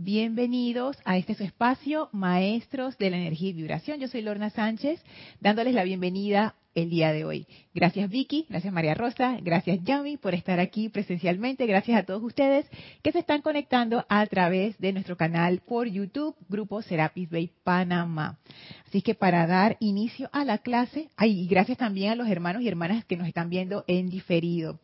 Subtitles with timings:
[0.00, 3.98] Bienvenidos a este su espacio, Maestros de la Energía y Vibración.
[3.98, 5.02] Yo soy Lorna Sánchez,
[5.40, 7.46] dándoles la bienvenida el día de hoy.
[7.74, 12.66] Gracias Vicky, gracias María Rosa, gracias Yami por estar aquí presencialmente, gracias a todos ustedes
[13.02, 18.38] que se están conectando a través de nuestro canal por YouTube, Grupo Serapis Bay Panamá.
[18.86, 22.68] Así que para dar inicio a la clase, y gracias también a los hermanos y
[22.68, 24.80] hermanas que nos están viendo en diferido.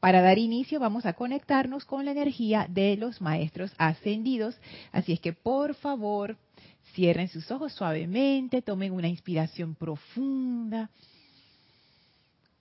[0.00, 4.60] Para dar inicio vamos a conectarnos con la energía de los maestros ascendidos,
[4.92, 6.36] así es que por favor
[6.94, 10.90] cierren sus ojos suavemente, tomen una inspiración profunda,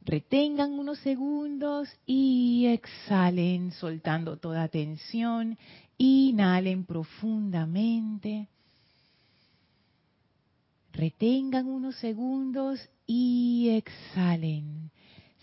[0.08, 5.58] retengan unos segundos y exhalen soltando toda tensión,
[5.98, 8.48] inhalen profundamente.
[10.94, 14.92] Retengan unos segundos y exhalen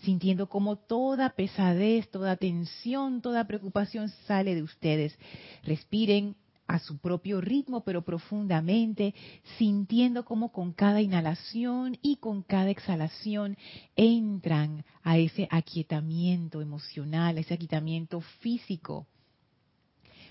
[0.01, 5.17] sintiendo como toda pesadez, toda tensión, toda preocupación sale de ustedes.
[5.63, 6.35] Respiren
[6.67, 9.13] a su propio ritmo, pero profundamente,
[9.57, 13.57] sintiendo como con cada inhalación y con cada exhalación
[13.95, 19.07] entran a ese aquietamiento emocional, a ese aquietamiento físico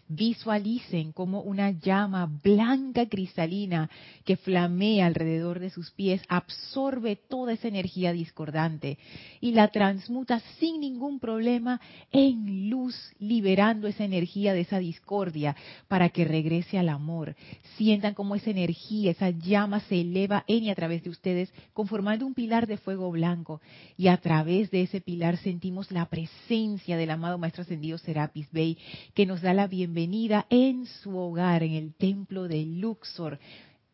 [0.06, 3.88] Visualicen como una llama blanca cristalina
[4.26, 8.98] que flamea alrededor de sus pies absorbe toda esa energía discordante
[9.40, 11.80] y la transmuta sin ningún problema
[12.12, 15.56] en luz, liberando esa energía de esa discordia
[15.88, 17.34] para que regrese al amor.
[17.78, 22.26] Sientan como esa energía, esa llama se eleva en y a través de ustedes, conformando
[22.26, 23.62] un pilar de fuego blanco.
[23.96, 28.76] Y a través de ese pilar sentimos la presencia del amado Maestro Ascendido Serapis Bey,
[29.14, 33.38] que nos da la bienvenida bienvenida en su hogar, en el templo de Luxor,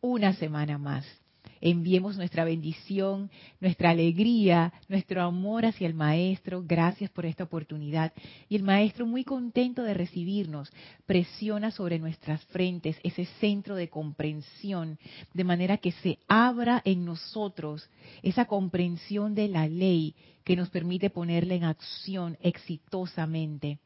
[0.01, 1.05] una semana más.
[1.59, 6.63] Enviemos nuestra bendición, nuestra alegría, nuestro amor hacia el Maestro.
[6.65, 8.13] Gracias por esta oportunidad.
[8.49, 10.73] Y el Maestro, muy contento de recibirnos,
[11.05, 14.97] presiona sobre nuestras frentes ese centro de comprensión,
[15.35, 17.87] de manera que se abra en nosotros
[18.23, 23.77] esa comprensión de la ley que nos permite ponerla en acción exitosamente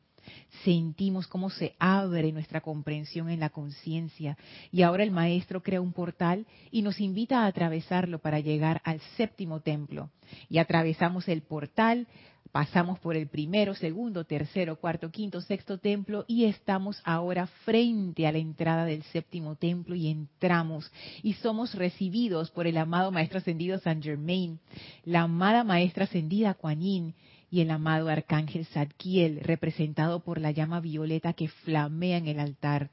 [0.64, 4.38] sentimos cómo se abre nuestra comprensión en la conciencia.
[4.72, 9.00] Y ahora el maestro crea un portal y nos invita a atravesarlo para llegar al
[9.18, 10.10] séptimo templo.
[10.50, 12.08] Y atravesamos el portal,
[12.56, 18.32] pasamos por el primero, segundo, tercero, cuarto, quinto, sexto templo y estamos ahora frente a
[18.32, 20.90] la entrada del séptimo templo y entramos
[21.22, 24.60] y somos recibidos por el amado Maestro Ascendido San Germain,
[25.04, 27.14] la amada Maestra Ascendida Kuan
[27.50, 32.90] y el amado arcángel Zadkiel, representado por la llama violeta que flamea en el altar.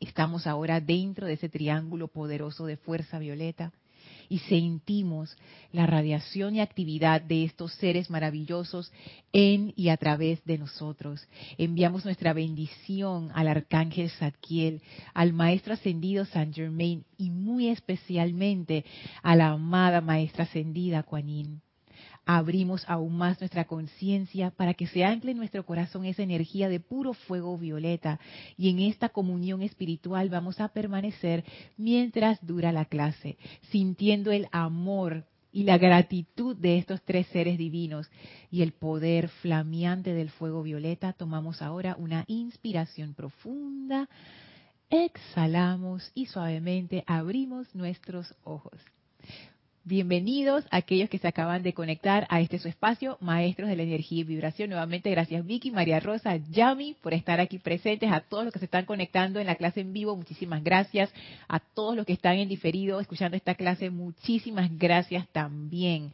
[0.00, 3.72] Estamos ahora dentro de ese triángulo poderoso de fuerza violeta
[4.30, 5.36] y sentimos
[5.72, 8.92] la radiación y actividad de estos seres maravillosos
[9.32, 11.26] en y a través de nosotros.
[11.58, 14.82] Enviamos nuestra bendición al arcángel Zadkiel,
[15.14, 18.84] al maestro ascendido San Germain y muy especialmente
[19.22, 21.60] a la amada maestra ascendida Kuan
[22.26, 26.80] abrimos aún más nuestra conciencia para que se ancle en nuestro corazón esa energía de
[26.80, 28.20] puro fuego violeta.
[28.56, 31.44] Y en esta comunión espiritual vamos a permanecer
[31.76, 33.36] mientras dura la clase,
[33.70, 38.08] sintiendo el amor y la gratitud de estos tres seres divinos
[38.50, 44.08] y el poder flameante del fuego violeta, tomamos ahora una inspiración profunda,
[44.90, 48.80] exhalamos y suavemente abrimos nuestros ojos.
[49.84, 53.82] Bienvenidos a aquellos que se acaban de conectar a este su espacio, Maestros de la
[53.82, 54.68] Energía y Vibración.
[54.68, 58.66] Nuevamente, gracias Vicky, María Rosa, Yami, por estar aquí presentes, a todos los que se
[58.66, 61.10] están conectando en la clase en vivo, muchísimas gracias.
[61.48, 66.12] A todos los que están en diferido escuchando esta clase, muchísimas gracias también.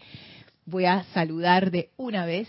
[0.64, 2.48] Voy a saludar de una vez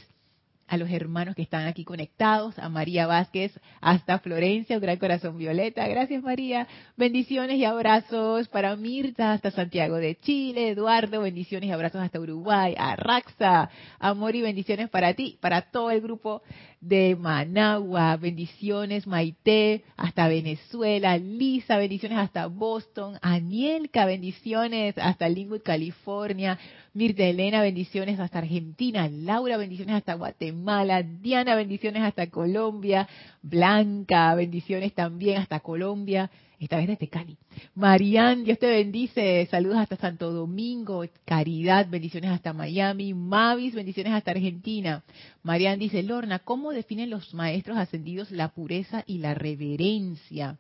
[0.68, 5.38] a los hermanos que están aquí conectados, a María Vázquez hasta Florencia, un gran corazón
[5.38, 5.88] violeta.
[5.88, 6.68] Gracias María.
[6.98, 12.76] Bendiciones y abrazos para Mirta hasta Santiago de Chile, Eduardo, bendiciones y abrazos hasta Uruguay,
[12.78, 13.70] a Raxa,
[14.00, 16.42] amor y bendiciones para ti, para todo el grupo
[16.80, 26.60] de Managua, bendiciones Maite hasta Venezuela, Lisa, bendiciones hasta Boston, Anielka, bendiciones hasta Linwood, California,
[26.94, 29.10] Mirta Elena, bendiciones hasta Argentina.
[29.10, 31.04] Laura, bendiciones hasta Guatemala.
[31.04, 33.08] Diana, bendiciones hasta Colombia.
[33.42, 36.30] Blanca, bendiciones también hasta Colombia.
[36.60, 37.38] Esta vez desde Cali.
[37.76, 39.48] Marian, Dios te bendice.
[39.52, 41.06] Saludos hasta Santo Domingo.
[41.24, 43.14] Caridad, bendiciones hasta Miami.
[43.14, 45.04] Mavis, bendiciones hasta Argentina.
[45.44, 50.58] Marian dice, Lorna, ¿cómo definen los maestros ascendidos la pureza y la reverencia?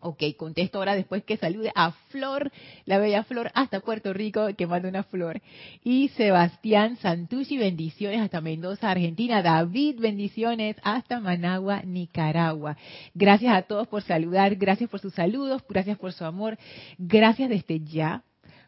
[0.00, 2.52] Ok, contesto ahora después que salude a Flor,
[2.84, 5.40] la bella Flor, hasta Puerto Rico, que manda una flor.
[5.82, 9.42] Y Sebastián Santucci, bendiciones hasta Mendoza, Argentina.
[9.42, 12.76] David, bendiciones hasta Managua, Nicaragua.
[13.12, 16.56] Gracias a todos por saludar, gracias por sus saludos, gracias por su amor.
[16.96, 18.22] Gracias desde ya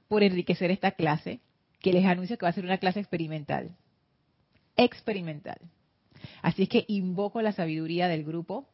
[0.08, 1.38] por enriquecer esta clase,
[1.80, 3.70] que les anuncio que va a ser una clase experimental.
[4.76, 5.60] Experimental.
[6.42, 8.66] Así es que invoco la sabiduría del grupo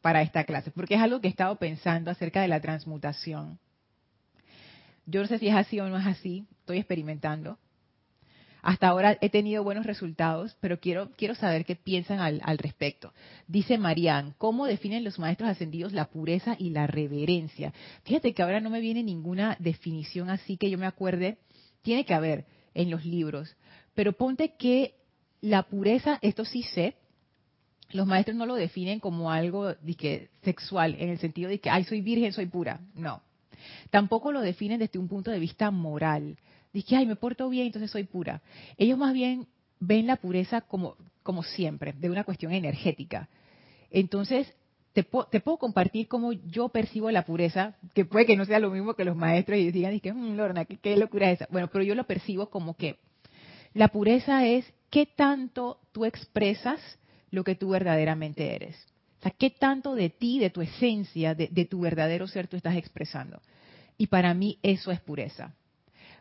[0.00, 3.58] para esta clase, porque es algo que he estado pensando acerca de la transmutación.
[5.06, 7.58] Yo no sé si es así o no es así, estoy experimentando.
[8.62, 13.12] Hasta ahora he tenido buenos resultados, pero quiero, quiero saber qué piensan al, respecto.
[13.46, 17.72] Dice Marian, ¿cómo definen los maestros ascendidos la pureza y la reverencia?
[18.02, 21.38] Fíjate que ahora no me viene ninguna definición así que yo me acuerde.
[21.82, 23.56] Tiene que haber en los libros,
[23.94, 24.94] pero ponte que
[25.40, 26.96] la pureza, esto sí sé,
[27.90, 31.84] los maestros no lo definen como algo de sexual, en el sentido de que, ay,
[31.84, 32.80] soy virgen, soy pura.
[32.94, 33.22] No.
[33.90, 36.36] Tampoco lo definen desde un punto de vista moral.
[36.72, 38.42] Dice, ay, me porto bien, entonces soy pura.
[38.76, 39.46] Ellos más bien
[39.80, 43.28] ven la pureza como, como siempre, de una cuestión energética.
[43.90, 44.52] Entonces,
[44.92, 48.70] te, te, puedo compartir cómo yo percibo la pureza, que puede que no sea lo
[48.70, 51.48] mismo que los maestros y digan, que, mmm, Lorna, ¿qué, ¿qué, locura es esa?
[51.50, 52.98] Bueno, pero yo lo percibo como que
[53.72, 56.80] la pureza es qué tanto tú expresas
[57.30, 58.76] lo que tú verdaderamente eres.
[59.18, 62.76] O sea, ¿qué tanto de ti, de tu esencia, de, tu verdadero ser tú estás
[62.76, 63.40] expresando?
[63.96, 65.54] Y para mí eso es pureza.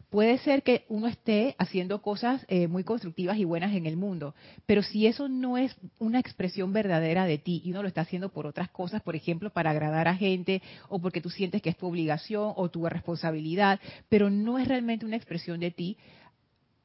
[0.09, 4.33] Puede ser que uno esté haciendo cosas eh, muy constructivas y buenas en el mundo,
[4.65, 8.29] pero si eso no es una expresión verdadera de ti y uno lo está haciendo
[8.29, 11.77] por otras cosas, por ejemplo, para agradar a gente o porque tú sientes que es
[11.77, 15.97] tu obligación o tu responsabilidad, pero no es realmente una expresión de ti,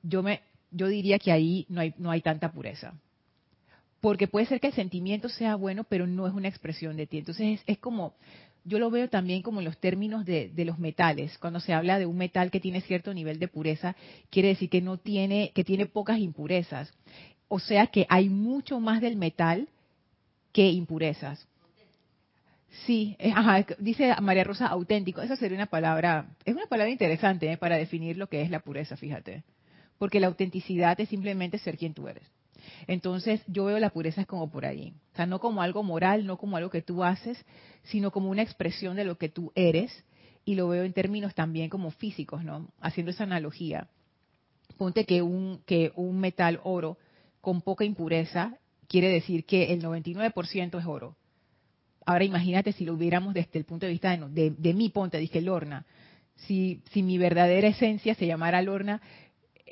[0.02, 0.40] yo me
[0.72, 2.94] yo diría que ahí no hay no hay tanta pureza
[4.02, 7.18] porque puede ser que el sentimiento sea bueno, pero no es una expresión de ti.
[7.18, 8.14] Entonces es, como,
[8.64, 11.38] yo lo veo también como en los términos de, los metales.
[11.38, 13.94] Cuando se habla de un metal que tiene cierto nivel de pureza,
[14.28, 16.92] quiere decir que no tiene, que tiene pocas impurezas.
[17.46, 19.68] O sea que hay mucho más del metal
[20.50, 21.46] que impurezas.
[22.84, 25.22] Sí, ajá, dice María Rosa auténtico.
[25.22, 27.56] Esa sería una palabra, es una palabra interesante ¿eh?
[27.56, 29.44] para definir lo que es la pureza, fíjate.
[29.96, 32.24] Porque la autenticidad es simplemente ser quien tú eres.
[32.86, 34.94] Entonces yo veo la pureza como por ahí.
[35.12, 37.44] O sea, no como algo moral, no como algo que tú haces,
[37.84, 40.04] sino como una expresión de lo que tú eres.
[40.44, 42.68] Y lo veo en términos también como físicos, ¿no?
[42.80, 43.88] Haciendo esa analogía.
[44.76, 46.98] Ponte que un, que un metal oro
[47.40, 51.16] con poca impureza quiere decir que el 99% es oro.
[52.04, 55.40] Ahora imagínate si lo hubiéramos desde el punto de vista de, de, mi ponte, dije
[55.40, 55.86] Lorna.
[56.34, 59.00] Si, si mi verdadera esencia se llamara Lorna,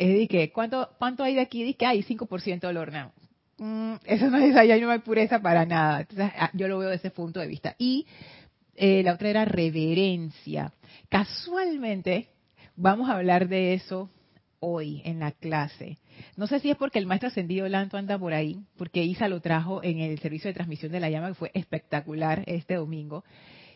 [0.01, 1.63] es que, ¿cuánto, ¿cuánto hay de aquí?
[1.63, 3.13] Dice que hay 5% de horno.
[3.59, 6.01] Mm, eso no es allá, no hay pureza para nada.
[6.01, 7.75] Entonces, ah, yo lo veo desde ese punto de vista.
[7.77, 8.07] Y
[8.77, 10.73] eh, la otra era reverencia.
[11.11, 12.29] Casualmente,
[12.77, 14.09] vamos a hablar de eso
[14.59, 15.99] hoy en la clase.
[16.35, 19.41] No sé si es porque el maestro ascendido Lanto anda por ahí, porque Isa lo
[19.41, 23.23] trajo en el servicio de transmisión de la llama, que fue espectacular este domingo.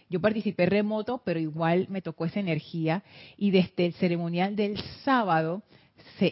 [0.08, 3.02] Yo participé remoto, pero igual me tocó esa energía.
[3.36, 5.62] Y desde el ceremonial del sábado,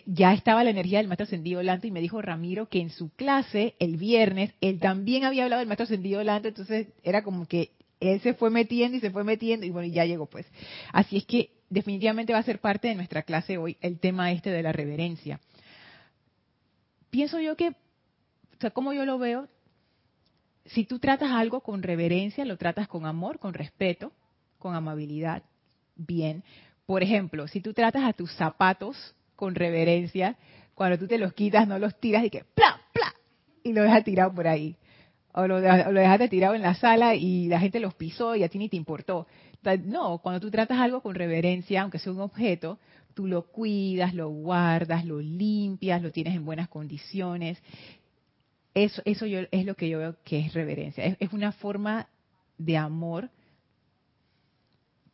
[0.07, 3.11] ya estaba la energía del maestro ascendido Lanto y me dijo Ramiro que en su
[3.11, 7.71] clase el viernes él también había hablado del maestro ascendido Lanto, entonces era como que
[8.01, 10.47] él se fue metiendo y se fue metiendo y bueno, ya llegó pues.
[10.93, 14.51] Así es que definitivamente va a ser parte de nuestra clase hoy el tema este
[14.51, 15.41] de la reverencia.
[17.11, 19.49] Pienso yo que, o sea, como yo lo veo,
[20.67, 24.13] si tú tratas algo con reverencia, lo tratas con amor, con respeto,
[24.59, 25.43] con amabilidad,
[25.97, 26.45] bien.
[26.87, 30.37] Por ejemplo, si tú tratas a tus zapatos con reverencia.
[30.75, 33.15] Cuando tú te los quitas, no los tiras y que ¡pla, pla!
[33.63, 34.77] Y lo dejas tirado por ahí.
[35.35, 38.49] O lo, lo dejaste tirado en la sala y la gente los pisó y a
[38.49, 39.27] ti ni te importó.
[39.85, 42.79] No, cuando tú tratas algo con reverencia, aunque sea un objeto,
[43.15, 47.63] tú lo cuidas, lo guardas, lo limpias, lo tienes en buenas condiciones.
[48.75, 51.05] Eso, eso yo, es lo que yo veo que es reverencia.
[51.05, 52.09] Es, es una forma
[52.59, 53.31] de amor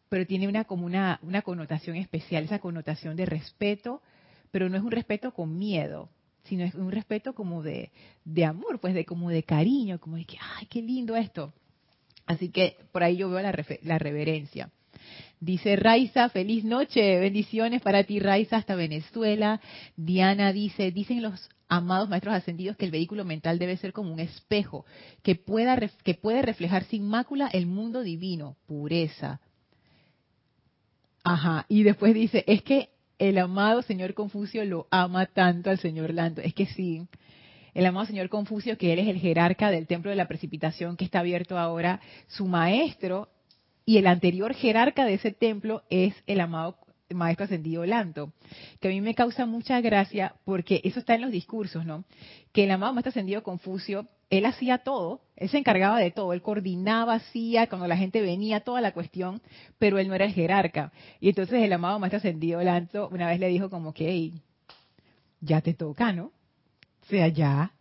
[0.09, 4.03] pero tiene una como una, una connotación especial, esa connotación de respeto,
[4.50, 6.09] pero no es un respeto con miedo,
[6.45, 7.91] sino es un respeto como de,
[8.25, 11.53] de amor, pues de como de cariño, como de que, ay, qué lindo esto.
[12.27, 14.71] Así que por ahí yo veo la, la reverencia.
[15.41, 19.61] Dice Raiza, feliz noche, bendiciones para ti Raiza hasta Venezuela.
[19.97, 24.21] Diana dice, dicen los amados maestros ascendidos que el vehículo mental debe ser como un
[24.21, 24.85] espejo
[25.23, 29.41] que pueda que puede reflejar sin mácula el mundo divino, pureza.
[31.25, 36.15] Ajá, y después dice, es que el amado señor Confucio lo ama tanto al señor
[36.15, 36.41] Lanto.
[36.41, 37.07] Es que sí,
[37.75, 41.05] el amado señor Confucio, que él es el jerarca del templo de la precipitación que
[41.05, 43.29] está abierto ahora, su maestro
[43.85, 46.77] y el anterior jerarca de ese templo es el amado
[47.11, 48.33] maestro ascendido Lanto,
[48.81, 52.05] que a mí me causa mucha gracia porque eso está en los discursos, ¿no?
[52.53, 56.43] Que el amado maestro ascendido Confucio, él hacía todo, él se encargaba de todo, él
[56.43, 59.41] coordinaba, hacía, cuando la gente venía, toda la cuestión,
[59.79, 60.93] pero él no era el jerarca.
[61.21, 64.33] Y entonces el amado maestro ascendido Lanto una vez le dijo como que,
[65.41, 66.25] ya te toca, ¿no?
[67.03, 67.73] O sea, ya.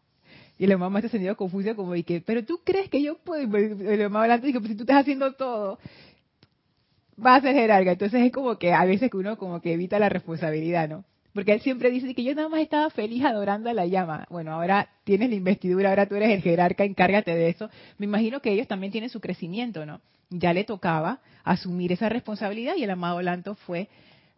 [0.58, 4.01] Y el amado maestro ascendido Confucio como que, pero tú crees que yo puedo, el
[4.04, 5.80] amado Lanto dijo, pues si tú estás haciendo todo,
[7.24, 7.92] va a ser jerarca.
[7.92, 11.04] Entonces es como que a veces que uno como que evita la responsabilidad, ¿no?
[11.38, 14.25] Porque él siempre dice que yo nada más estaba feliz adorando a la llama.
[14.32, 17.70] Bueno, ahora tienes la investidura, ahora tú eres el jerarca, encárgate de eso.
[18.00, 20.01] Me imagino que ellos también tienen su crecimiento, ¿no?
[20.32, 23.88] Ya le tocaba asumir esa responsabilidad y el amado Lanto fue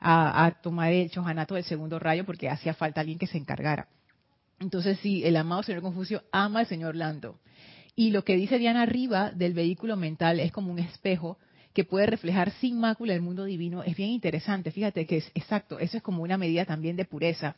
[0.02, 3.88] a, tomar el chojanato del segundo rayo porque hacía falta alguien que se encargara.
[4.60, 7.40] Entonces sí, el amado señor Confucio ama al señor Lanto.
[7.96, 11.38] Y lo que dice Diana arriba del vehículo mental es como un espejo
[11.74, 14.72] que puede reflejar sin mácula el mundo divino, es bien interesante.
[14.72, 17.56] Fíjate que es exacto, eso es como una medida también de pureza.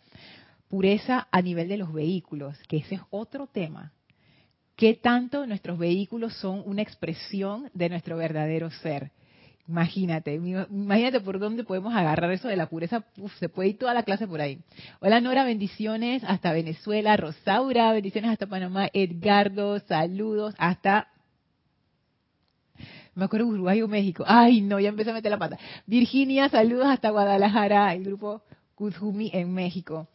[0.68, 3.94] Pureza a nivel de los vehículos, que ese es otro tema.
[4.76, 9.12] ¿Qué tanto nuestros vehículos son una expresión de nuestro verdadero ser?
[9.68, 13.06] Imagínate, imagínate por dónde podemos agarrar eso de la pureza.
[13.40, 14.60] se puede ir toda la clase por ahí.
[15.00, 17.16] Hola Nora, bendiciones hasta Venezuela.
[17.16, 18.90] Rosaura, bendiciones hasta Panamá.
[18.92, 21.08] Edgardo, saludos hasta
[23.14, 24.24] me acuerdo Uruguay o México.
[24.26, 25.58] Ay, no, ya empecé a meter la pata.
[25.86, 28.42] Virginia, saludos hasta Guadalajara, el grupo
[28.76, 30.08] Kuzumi en México.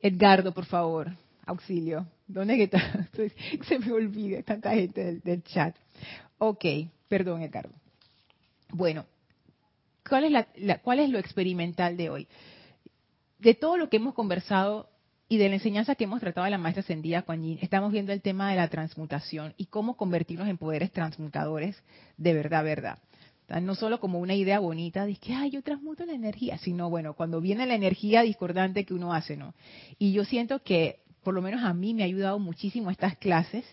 [0.00, 1.12] Edgardo, por favor,
[1.46, 2.06] auxilio.
[2.26, 3.08] ¿Dónde que está?
[3.68, 5.76] Se me olvida tanta gente del, chat.
[6.38, 6.64] Ok,
[7.08, 7.74] perdón, Edgardo.
[8.70, 9.04] Bueno,
[10.08, 12.28] ¿cuál es, la, ¿cuál es lo experimental de hoy?
[13.38, 14.88] De todo lo que hemos conversado
[15.32, 18.12] y de la enseñanza que hemos tratado de la maestra ascendida Kuan Yin, estamos viendo
[18.12, 21.82] el tema de la transmutación y cómo convertirnos en poderes transmutadores
[22.18, 22.98] de verdad, verdad.
[23.62, 27.14] No solo como una idea bonita de que, ay, yo transmuto la energía, sino, bueno,
[27.14, 29.54] cuando viene la energía discordante que uno hace, ¿no?
[29.98, 33.64] Y yo siento que, por lo menos a mí, me ha ayudado muchísimo estas clases,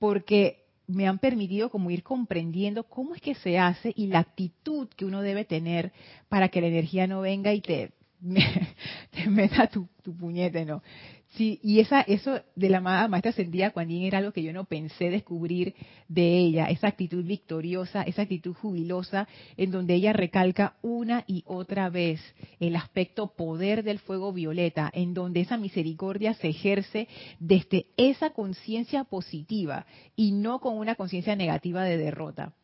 [0.00, 4.88] porque me han permitido como ir comprendiendo cómo es que se hace y la actitud
[4.96, 5.92] que uno debe tener
[6.28, 7.92] para que la energía no venga y te
[9.10, 10.82] te meta tu, puñete, ¿no?
[11.30, 15.10] Sí, y esa, eso de la maestra ascendida Kuan era algo que yo no pensé
[15.10, 15.74] descubrir
[16.08, 21.90] de ella, esa actitud victoriosa, esa actitud jubilosa, en donde ella recalca una y otra
[21.90, 22.20] vez
[22.60, 27.08] el aspecto poder del fuego violeta, en donde esa misericordia se ejerce
[27.38, 32.54] desde esa conciencia positiva y no con una conciencia negativa de derrota.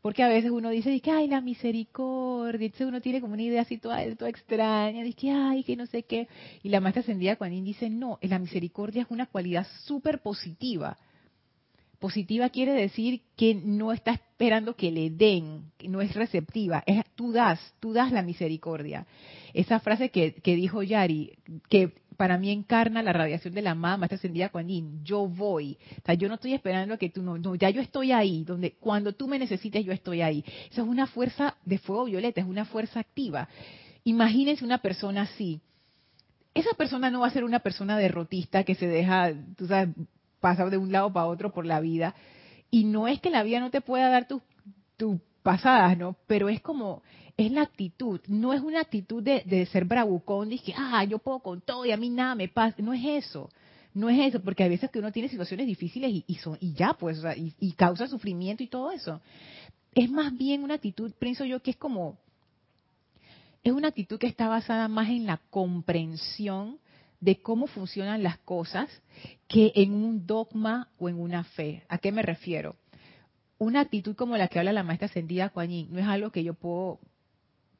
[0.00, 3.62] Porque a veces uno dice, que, ay, la misericordia, entonces uno tiene como una idea
[3.62, 6.28] así toda, extraña, dice, que, ay, que no sé qué.
[6.62, 10.96] Y la maestra ascendida Juanín dice, no, la misericordia es una cualidad súper positiva.
[11.98, 17.32] Positiva quiere decir que no está esperando que le den, no es receptiva, es tú
[17.32, 19.04] das, tú das la misericordia.
[19.52, 21.32] Esa frase que, que dijo Yari,
[21.68, 25.78] que para mí encarna la radiación de la amada maestra ascendida Kuan Yo voy.
[26.02, 28.72] O sea, yo no estoy esperando que tú no, no, ya yo estoy ahí, donde
[28.72, 30.44] cuando tú me necesites yo estoy ahí.
[30.68, 33.48] Eso es una fuerza de fuego violeta, es una fuerza activa.
[34.02, 35.60] Imagínense una persona así.
[36.54, 39.94] Esa persona no va a ser una persona derrotista que se deja, tú sabes,
[40.40, 42.16] pasar de un lado para otro por la vida.
[42.68, 44.42] Y no es que la vida no te pueda dar tus
[44.96, 46.16] tu pasadas, ¿no?
[46.26, 47.04] Pero es como,
[47.38, 51.38] es la actitud, no es una actitud de, ser bravucón, de que, ah, yo puedo
[51.38, 53.48] con todo y a mí nada me pasa, no es eso,
[53.94, 56.94] no es eso, porque a veces que uno tiene situaciones difíciles y, son, y ya,
[56.94, 59.20] pues, y, causa sufrimiento y todo eso.
[59.94, 62.18] Es más bien una actitud, pienso yo, que es como,
[63.62, 66.80] es una actitud que está basada más en la comprensión
[67.20, 68.88] de cómo funcionan las cosas
[69.46, 71.84] que en un dogma o en una fe.
[71.88, 72.74] ¿A qué me refiero?
[73.58, 76.54] Una actitud como la que habla la maestra ascendida Kuan no es algo que yo
[76.54, 76.98] puedo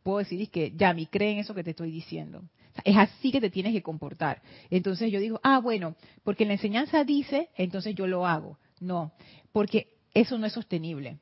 [0.08, 2.42] puedo decir que, ya, mi cree en eso que te estoy diciendo.
[2.82, 4.40] es así que te tienes que comportar.
[4.70, 8.56] Entonces yo digo, ah, bueno, porque la enseñanza dice, entonces yo lo hago.
[8.80, 9.12] No,
[9.52, 11.18] porque eso no es sostenible.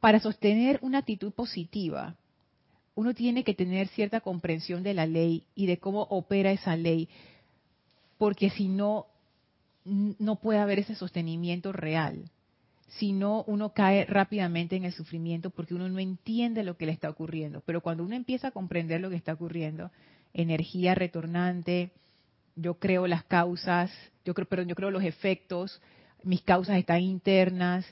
[0.00, 2.16] Para sostener una actitud positiva,
[2.94, 7.10] uno tiene que tener cierta comprensión de la ley y de cómo opera esa ley,
[8.16, 9.04] porque si no,
[9.84, 12.30] no puede haber ese sostenimiento real
[12.88, 16.92] si no uno cae rápidamente en el sufrimiento porque uno no entiende lo que le
[16.92, 17.62] está ocurriendo.
[17.66, 19.90] Pero cuando uno empieza a comprender lo que está ocurriendo,
[20.32, 21.90] energía retornante,
[22.56, 23.90] yo creo las causas,
[24.24, 25.80] yo creo, perdón, yo creo los efectos,
[26.22, 27.86] mis causas están internas,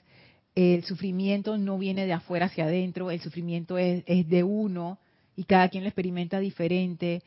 [0.55, 4.99] el sufrimiento no viene de afuera hacia adentro, el sufrimiento es, de uno
[5.37, 7.23] y cada quien lo experimenta diferente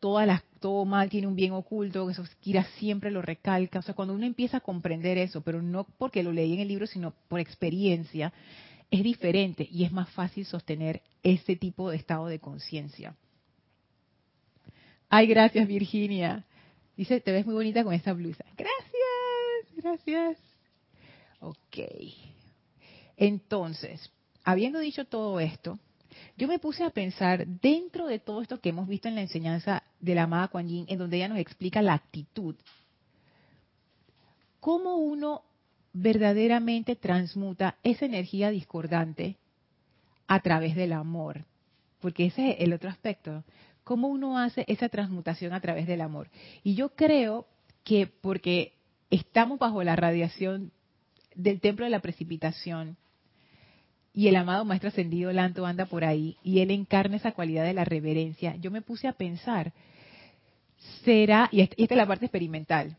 [0.00, 3.78] todas las, todo mal tiene un bien oculto, eso Kira siempre lo recalca.
[3.78, 6.68] O sea, cuando uno empieza a comprender eso, pero no porque lo leí en el
[6.68, 8.32] libro, sino por experiencia,
[8.90, 13.16] es diferente y es más fácil sostener ese tipo de estado de conciencia.
[15.08, 16.44] Ay, gracias Virginia.
[16.96, 18.44] Dice, te ves muy bonita con esta blusa.
[18.56, 20.38] Gracias, gracias.
[21.40, 21.78] Ok.
[23.16, 24.10] Entonces,
[24.44, 25.78] habiendo dicho todo esto,
[26.36, 29.82] yo me puse a pensar dentro de todo esto que hemos visto en la enseñanza
[30.00, 32.54] de la amada Kuan Yin, en donde ella nos explica la actitud,
[34.60, 35.42] cómo uno
[35.92, 39.36] verdaderamente transmuta esa energía discordante
[40.26, 41.44] a través del amor.
[42.00, 43.44] Porque ese es el otro aspecto.
[43.82, 46.28] ¿Cómo uno hace esa transmutación a través del amor?
[46.62, 47.46] Y yo creo
[47.82, 48.74] que porque
[49.10, 50.70] estamos bajo la radiación
[51.34, 52.96] del templo de la precipitación
[54.12, 57.74] y el amado Maestro Ascendido Lanto anda por ahí y él encarna esa cualidad de
[57.74, 59.72] la reverencia, yo me puse a pensar,
[61.04, 62.96] será, y esta es la parte experimental,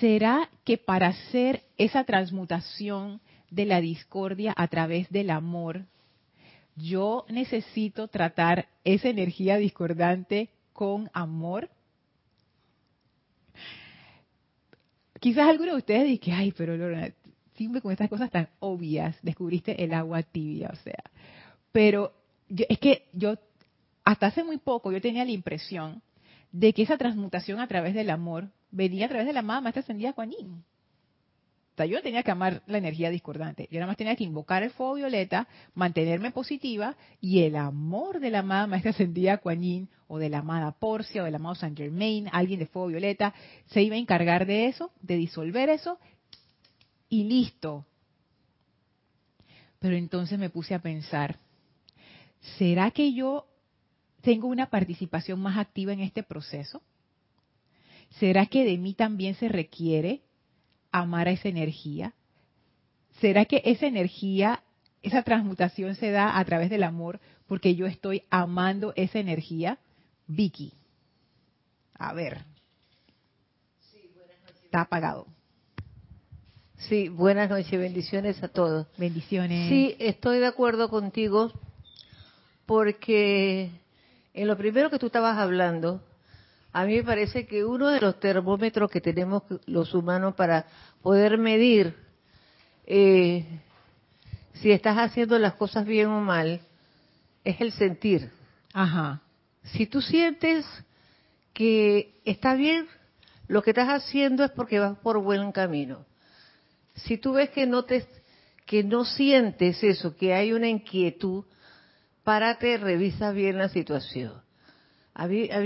[0.00, 3.20] ¿será que para hacer esa transmutación
[3.50, 5.86] de la discordia a través del amor,
[6.76, 11.68] yo necesito tratar esa energía discordante con amor?
[15.20, 17.12] Quizás alguno de ustedes dice, ay, pero Lorena,
[17.82, 21.02] con estas cosas tan obvias descubriste el agua tibia, o sea.
[21.72, 22.12] Pero
[22.48, 23.34] es que yo,
[24.04, 26.02] hasta hace muy poco, yo tenía la impresión
[26.52, 29.80] de que esa transmutación a través del amor venía a través de la amada maestra
[29.80, 30.32] ascendida Kuan.
[30.32, 33.68] O sea, yo no tenía que amar la energía discordante.
[33.70, 38.30] Yo nada más tenía que invocar el fuego violeta, mantenerme positiva y el amor de
[38.30, 42.28] la amada maestra ascendida Kuan o de la amada Porcia o del amado Saint Germain,
[42.32, 43.32] alguien de fuego violeta,
[43.66, 45.98] se iba a encargar de eso, de disolver eso
[47.08, 47.86] y listo.
[49.78, 51.38] Pero entonces me puse a pensar,
[52.58, 53.46] ¿será que yo
[54.22, 56.82] tengo una participación más activa en este proceso?
[58.18, 60.22] ¿Será que de mí también se requiere
[60.90, 62.14] amar a esa energía?
[63.20, 64.62] ¿Será que esa energía,
[65.02, 69.78] esa transmutación se da a través del amor porque yo estoy amando esa energía?
[70.26, 70.72] Vicky.
[71.94, 72.44] A ver.
[74.64, 75.26] Está apagado.
[76.78, 78.86] Sí, buenas noches, bendiciones a todos.
[78.96, 79.68] Bendiciones.
[79.68, 81.52] Sí, estoy de acuerdo contigo
[82.66, 83.70] porque
[84.32, 86.00] en lo primero que tú estabas hablando,
[86.72, 90.66] a mí me parece que uno de los termómetros que tenemos los humanos para
[91.02, 91.96] poder medir
[92.86, 93.44] eh,
[94.54, 96.60] si estás haciendo las cosas bien o mal
[97.42, 98.30] es el sentir.
[98.72, 99.20] Ajá.
[99.64, 100.64] Si tú sientes
[101.52, 102.86] que está bien,
[103.48, 106.06] lo que estás haciendo es porque vas por buen camino.
[107.04, 108.06] Si tú ves que no te
[108.68, 111.46] que no sientes eso, que hay una inquietud,
[112.22, 114.42] párate, revisa bien la situación.
[115.14, 115.60] A mí, a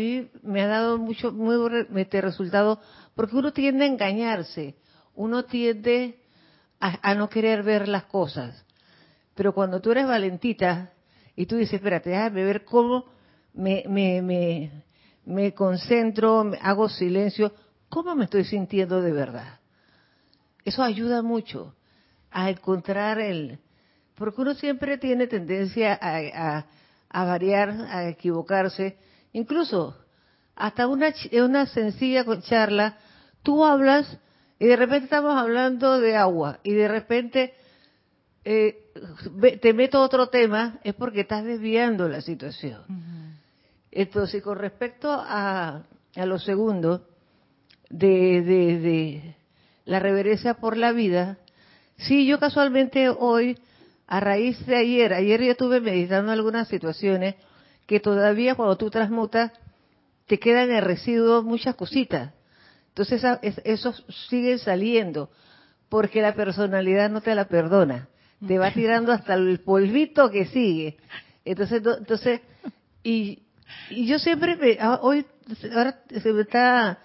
[0.45, 1.57] me ha dado mucho, muy
[1.97, 2.81] este resultado,
[3.17, 4.77] porque uno tiende a engañarse,
[5.17, 6.21] uno tiende
[6.79, 8.65] a, no querer ver las cosas.
[9.35, 10.93] Pero cuando tú eres valentita
[11.35, 13.07] y tú dices, espérate, déjame ver cómo
[13.53, 14.85] me, me, me,
[15.25, 17.53] me concentro, hago silencio,
[17.89, 19.62] cómo me estoy sintiendo de verdad.
[20.65, 21.75] Eso ayuda mucho
[22.31, 23.59] a encontrar el...
[24.15, 26.67] Porque uno siempre tiene tendencia a,
[27.09, 28.97] a variar, a equivocarse,
[29.33, 29.97] Incluso,
[30.55, 32.99] hasta una, una sencilla charla,
[33.43, 34.19] tú hablas
[34.59, 37.55] y de repente estamos hablando de agua y de repente
[38.45, 38.93] eh,
[39.61, 42.83] te meto otro tema, es porque estás desviando la situación.
[43.91, 45.83] Entonces, con respecto a,
[46.15, 47.09] a lo segundo,
[47.89, 49.37] de, de, de
[49.85, 51.39] la reverencia por la vida,
[51.97, 53.59] sí, yo casualmente hoy,
[54.07, 57.35] a raíz de ayer, ayer yo estuve meditando algunas situaciones,
[57.87, 59.53] que todavía cuando tú transmutas
[60.27, 62.33] te quedan en residuo muchas cositas.
[62.89, 63.23] Entonces
[63.65, 63.95] eso
[64.29, 65.31] sigue saliendo
[65.89, 68.09] porque la personalidad no te la perdona.
[68.47, 70.97] Te va tirando hasta el polvito que sigue.
[71.45, 72.41] Entonces, entonces
[73.03, 73.43] y,
[73.91, 75.27] y yo siempre me, ah, hoy
[75.75, 76.99] ahora se me está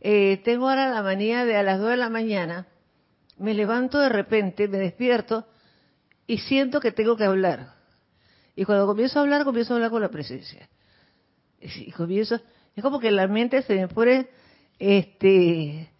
[0.00, 2.66] eh, tengo ahora la manía de a las 2 de la mañana
[3.38, 5.46] me levanto de repente, me despierto
[6.26, 7.74] y siento que tengo que hablar.
[8.54, 10.68] Y cuando comienzo a hablar, comienzo a hablar con la presencia.
[11.60, 12.40] Y comienzo,
[12.74, 14.28] es como que la mente se me pone,
[14.78, 15.90] este,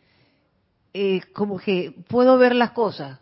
[0.94, 3.20] eh, como que puedo ver las cosas.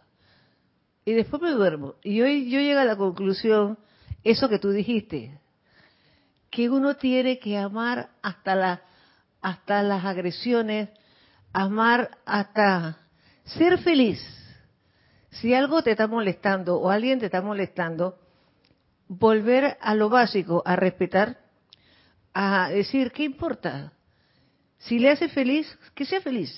[1.05, 1.97] Y después me duermo.
[2.03, 3.79] Y hoy yo llego a la conclusión,
[4.23, 5.39] eso que tú dijiste,
[6.51, 8.83] que uno tiene que amar hasta la,
[9.45, 10.89] hasta las agresiones,
[11.53, 12.97] amar hasta
[13.45, 14.19] ser feliz.
[15.33, 18.19] Si algo te está molestando o alguien te está molestando,
[19.07, 21.37] volver a lo básico, a respetar,
[22.33, 23.93] a decir, ¿qué importa?
[24.79, 26.51] Si le hace feliz, que sea feliz.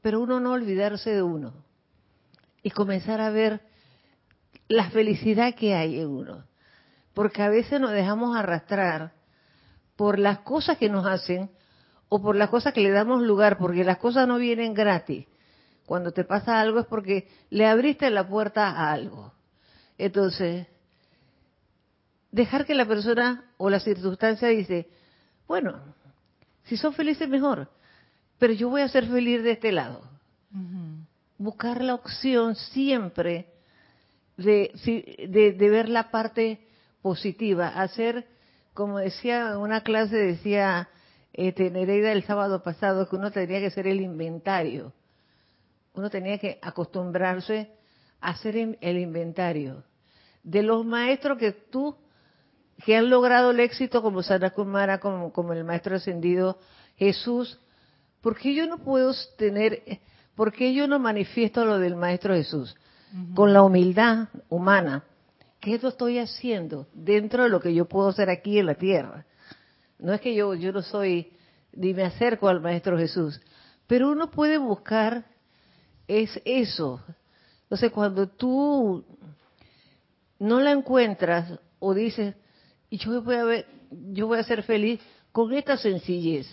[0.00, 1.52] Pero uno no olvidarse de uno.
[2.62, 3.60] Y comenzar a ver
[4.68, 6.46] la felicidad que hay en uno.
[7.12, 9.12] Porque a veces nos dejamos arrastrar
[9.96, 11.50] por las cosas que nos hacen
[12.10, 15.26] o por las cosas que le damos lugar, porque las cosas no vienen gratis.
[15.86, 19.32] Cuando te pasa algo es porque le abriste la puerta a algo.
[19.96, 20.66] Entonces,
[22.32, 24.88] dejar que la persona o la circunstancia dice,
[25.46, 25.80] bueno,
[26.64, 27.68] si son felices mejor,
[28.38, 30.02] pero yo voy a ser feliz de este lado.
[31.38, 33.46] Buscar la opción siempre
[34.36, 34.72] de,
[35.28, 36.66] de, ver la parte
[37.02, 38.26] positiva, hacer,
[38.74, 40.88] como decía una clase, decía
[41.32, 44.92] eh, Nereida el sábado pasado, que uno tenía que hacer el inventario.
[45.94, 47.70] Uno tenía que acostumbrarse
[48.20, 49.84] a hacer el inventario
[50.42, 51.96] de los maestros que tú,
[52.84, 56.58] que han logrado el éxito como Sara Kumara, como, como el maestro ascendido
[56.96, 57.58] Jesús,
[58.20, 59.82] ¿por qué yo no puedo tener,
[60.34, 62.76] por qué yo no manifiesto lo del maestro Jesús?
[63.34, 65.04] con la humildad humana.
[65.60, 69.26] ¿Qué lo estoy haciendo dentro de lo que yo puedo hacer aquí en la tierra?
[70.00, 71.32] No es que yo, yo no soy,
[71.72, 73.40] ni me acerco al Maestro Jesús,
[73.86, 75.24] pero uno puede buscar
[76.08, 77.00] es eso.
[77.62, 79.04] Entonces, cuando tú
[80.38, 82.34] no la encuentras o dices,
[82.88, 85.00] y yo voy a ver, yo voy a ser feliz
[85.32, 86.48] con esta sencillez,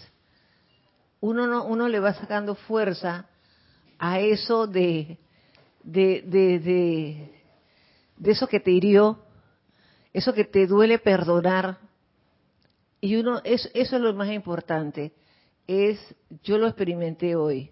[1.20, 3.28] uno no, uno le va sacando fuerza
[3.98, 5.18] a eso de
[5.88, 6.60] de, de,
[8.18, 9.20] de, eso que te hirió,
[10.12, 11.78] eso que te duele perdonar.
[13.02, 15.14] Y uno, es, eso es lo más importante.
[15.68, 16.00] Es,
[16.44, 17.72] yo lo experimenté hoy.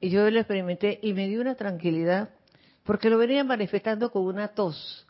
[0.00, 2.30] Y yo lo experimenté y me dio una tranquilidad,
[2.84, 5.06] porque lo venía manifestando con una tos.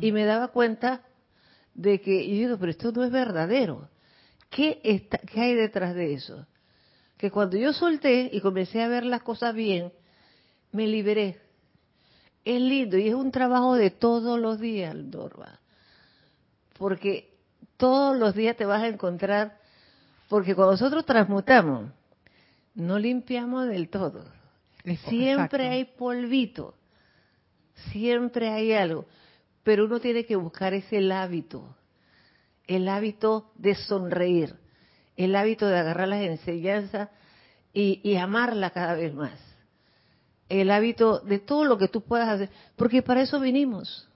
[0.00, 1.02] Y me daba cuenta
[1.74, 3.88] de que, y yo digo, pero esto no es verdadero.
[4.50, 6.46] ¿Qué, está, ¿Qué hay detrás de eso?
[7.16, 9.92] Que cuando yo solté y comencé a ver las cosas bien,
[10.70, 11.40] me liberé.
[12.44, 15.58] Es lindo y es un trabajo de todos los días, Dorva.
[16.78, 17.37] Porque
[17.78, 19.58] todos los días te vas a encontrar,
[20.28, 21.90] porque cuando nosotros transmutamos,
[22.74, 24.26] no limpiamos del todo.
[25.08, 26.74] Siempre hay polvito,
[27.90, 29.06] siempre hay algo,
[29.62, 31.74] pero uno tiene que buscar ese hábito,
[32.66, 34.54] el hábito de sonreír,
[35.16, 37.08] el hábito de agarrar las enseñanzas
[37.72, 39.48] y, y amarla cada vez más
[40.48, 44.08] el hábito de todo lo que tú puedas hacer, porque para eso vinimos.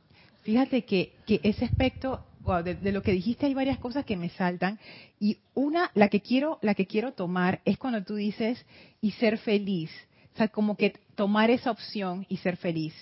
[0.42, 2.24] Fíjate que, que ese aspecto
[2.64, 4.78] de, lo que dijiste hay varias cosas que me saltan
[5.20, 8.64] y una, la que quiero, la que quiero tomar es cuando tú dices
[9.00, 9.90] y ser feliz,
[10.34, 12.94] o sea, como que tomar esa opción y ser feliz.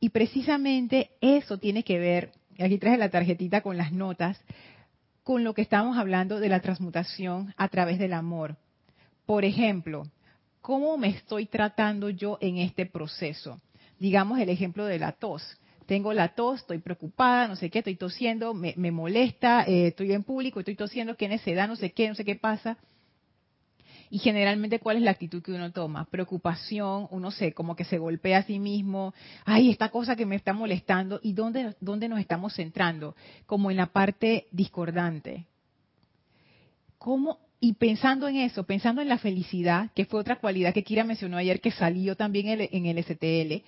[0.00, 4.40] Y precisamente eso tiene que ver, aquí traje la tarjetita con las notas,
[5.22, 8.56] con lo que estamos hablando de la transmutación a través del amor.
[9.26, 10.04] Por ejemplo,
[10.62, 13.60] ¿cómo me estoy tratando yo en este proceso?
[13.98, 15.42] Digamos el ejemplo de la tos.
[15.90, 20.22] Tengo la tos, estoy preocupada, no sé qué, estoy tosiendo, me, molesta, eh, estoy en
[20.22, 22.78] público, estoy tosiendo, qué da, no sé qué, no sé qué pasa.
[24.08, 26.04] Y generalmente, ¿cuál es la actitud que uno toma?
[26.04, 30.36] Preocupación, uno se, como que se golpea a sí mismo, ay, esta cosa que me
[30.36, 33.16] está molestando, ¿y dónde, dónde nos estamos centrando?
[33.46, 35.46] Como en la parte discordante.
[36.98, 41.02] ¿Cómo y pensando en eso, pensando en la felicidad, que fue otra cualidad que Kira
[41.02, 43.64] mencionó ayer que salió también en el STL,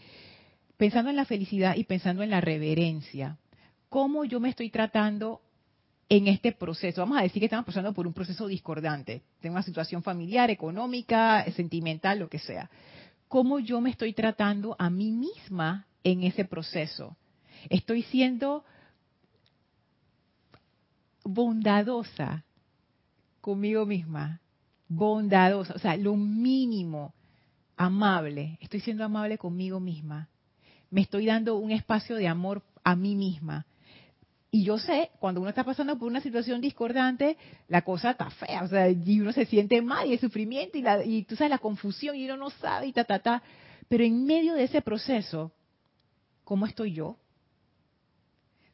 [0.82, 3.38] pensando en la felicidad y pensando en la reverencia,
[3.88, 5.40] ¿cómo yo me estoy tratando
[6.08, 7.02] en este proceso?
[7.02, 11.44] Vamos a decir que estamos pasando por un proceso discordante, tengo una situación familiar, económica,
[11.52, 12.68] sentimental, lo que sea.
[13.28, 17.16] ¿Cómo yo me estoy tratando a mí misma en ese proceso?
[17.70, 18.64] Estoy siendo
[21.22, 22.44] bondadosa
[23.40, 24.40] conmigo misma,
[24.88, 27.14] bondadosa, o sea, lo mínimo,
[27.76, 28.58] amable.
[28.60, 30.28] Estoy siendo amable conmigo misma.
[30.92, 33.66] Me estoy dando un espacio de amor a mí misma.
[34.52, 37.36] Y yo sé, cuando uno está pasando por una situación discordante,
[37.68, 40.82] la cosa está fea, o sea, y uno se siente mal y el sufrimiento y,
[40.82, 43.42] la, y tú sabes la confusión y uno no sabe y ta, ta, ta.
[43.88, 45.50] Pero en medio de ese proceso,
[46.44, 47.16] ¿cómo estoy yo?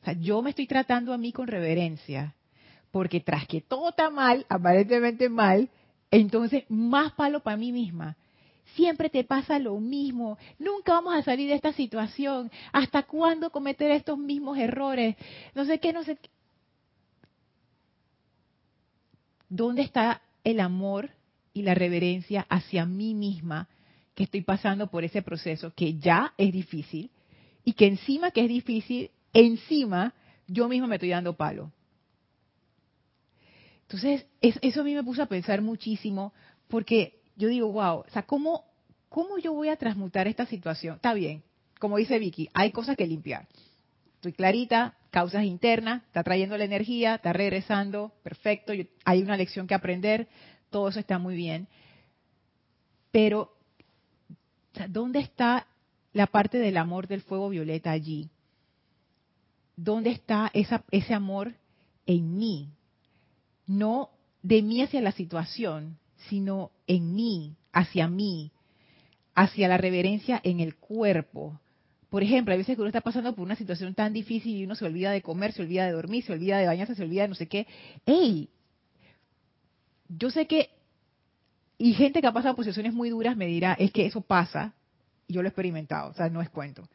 [0.02, 2.34] O sea, yo me estoy tratando a mí con reverencia
[2.90, 5.68] porque tras que todo está mal, aparentemente mal,
[6.10, 8.16] entonces más palo para mí misma.
[8.78, 10.38] Siempre te pasa lo mismo.
[10.56, 12.48] Nunca vamos a salir de esta situación.
[12.72, 15.16] ¿Hasta cuándo cometer estos mismos errores?
[15.56, 16.30] No sé qué, no sé qué.
[19.48, 21.10] ¿Dónde está el amor
[21.52, 23.68] y la reverencia hacia mí misma
[24.14, 27.10] que estoy pasando por ese proceso que ya es difícil
[27.64, 30.14] y que encima que es difícil, encima
[30.46, 31.72] yo misma me estoy dando palo?
[33.82, 36.32] Entonces, eso a mí me puso a pensar muchísimo,
[36.68, 38.67] porque yo digo, wow, o sea, ¿cómo,
[39.08, 40.96] ¿cómo yo voy a transmutar esta situación?
[40.96, 41.42] Está bien,
[41.78, 43.46] como dice Vicky, hay cosas que limpiar.
[44.14, 48.72] Estoy clarita, causas internas, está trayendo la energía, está regresando, perfecto,
[49.04, 50.28] hay una lección que aprender,
[50.70, 51.68] todo eso está muy bien.
[53.10, 53.54] Pero,
[54.88, 55.66] ¿dónde está
[56.12, 58.28] la parte del amor del fuego violeta allí?
[59.76, 61.54] ¿Dónde está ese amor
[62.06, 62.70] en mí?
[63.66, 64.10] No
[64.42, 68.50] de mí hacia la situación, sino en mí, hacia mí,
[69.38, 71.60] hacia la reverencia en el cuerpo.
[72.10, 74.74] Por ejemplo, a veces que uno está pasando por una situación tan difícil y uno
[74.74, 77.28] se olvida de comer, se olvida de dormir, se olvida de bañarse, se olvida de
[77.28, 77.68] no sé qué.
[78.04, 78.48] ¡Ey!
[80.08, 80.70] Yo sé que,
[81.76, 84.74] y gente que ha pasado por situaciones muy duras me dirá, es que eso pasa,
[85.28, 86.88] y yo lo he experimentado, o sea, no es cuento.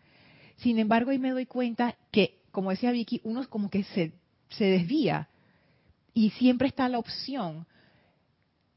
[0.58, 4.12] Sin embargo, ahí me doy cuenta que, como decía Vicky, uno como que se,
[4.50, 5.30] se desvía
[6.14, 7.66] y siempre está la opción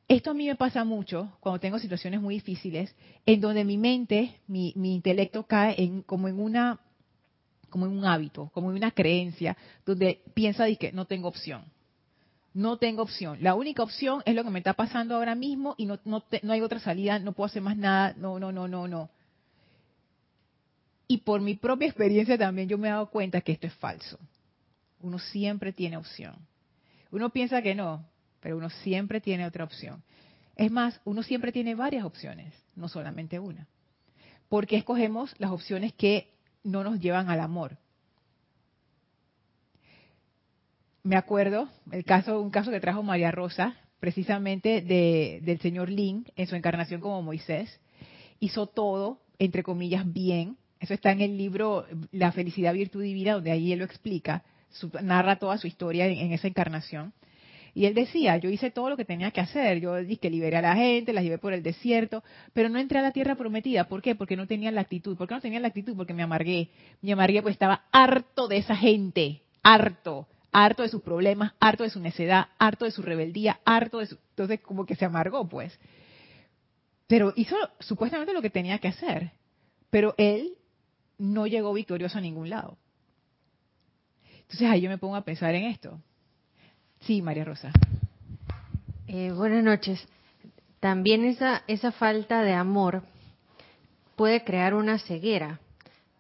[0.09, 4.37] esto a mí me pasa mucho cuando tengo situaciones muy difíciles, en donde mi mente,
[4.47, 10.93] mi, intelecto cae como en un hábito, como en una creencia, donde piensa de que
[10.93, 11.65] no tengo opción.
[12.55, 13.39] No tengo opción.
[13.43, 16.53] La única opción es lo que me está pasando ahora mismo y no, no, no
[16.53, 19.11] hay otra salida, no puedo hacer más nada, no, no, no, no, no.
[21.09, 24.19] Y por mi propia experiencia también yo me he dado cuenta que esto es falso.
[25.01, 26.35] Uno siempre tiene opción.
[27.11, 28.05] Uno piensa que no,
[28.47, 30.05] pero uno siempre tiene otra opción.
[30.55, 33.67] Es más, uno siempre tiene varias opciones, no solamente una.
[34.49, 36.33] Porque escogemos las opciones que
[36.63, 37.77] no nos llevan al amor.
[41.03, 46.47] Me acuerdo el caso, un caso que trajo María Rosa, precisamente del señor Lin en
[46.47, 47.81] su encarnación como Moisés.
[48.39, 50.57] Hizo todo, entre comillas, bien.
[50.79, 54.45] Eso está en el libro La felicidad virtud divina, donde ahí él lo explica,
[55.03, 57.13] narra toda su historia en esa encarnación.
[57.77, 60.63] Y él decía, yo hice todo lo que tenía que hacer, yo dije liberé a
[60.63, 63.87] la gente, las llevé por el desierto, pero no entré a la tierra prometida.
[63.87, 64.15] ¿Por qué?
[64.15, 65.15] Porque no tenía la actitud.
[65.15, 65.95] ¿Por qué no tenía la actitud?
[65.95, 66.71] Porque me amargué.
[67.03, 71.91] Me amargué porque estaba harto de esa gente, harto, harto de sus problemas, harto de
[71.91, 74.19] su necedad, harto de su rebeldía, harto de su...
[74.31, 75.79] Entonces como que se amargó, pues.
[77.07, 79.33] Pero hizo supuestamente lo que tenía que hacer.
[79.91, 80.55] Pero él
[81.19, 82.79] no llegó victorioso a ningún lado.
[84.41, 86.01] Entonces ahí yo me pongo a pensar en esto.
[87.01, 87.71] Sí, María Rosa.
[89.07, 90.07] Eh, buenas noches.
[90.81, 93.03] También esa, esa falta de amor
[94.17, 95.61] puede crear una ceguera,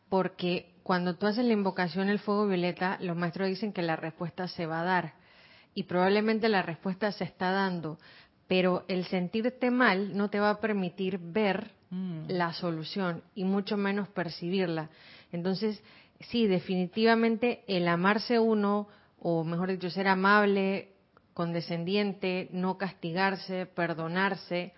[0.08, 4.46] porque cuando tú haces la invocación el fuego violeta, los maestros dicen que la respuesta
[4.48, 5.14] se va a dar
[5.74, 7.98] y probablemente la respuesta se está dando,
[8.46, 12.28] pero el sentirte mal no te va a permitir ver mm.
[12.28, 14.90] la solución y mucho menos percibirla.
[15.32, 15.82] Entonces,
[16.30, 18.88] sí, definitivamente el amarse uno
[19.28, 20.92] o mejor dicho, ser amable,
[21.34, 24.72] condescendiente, no castigarse, perdonarse,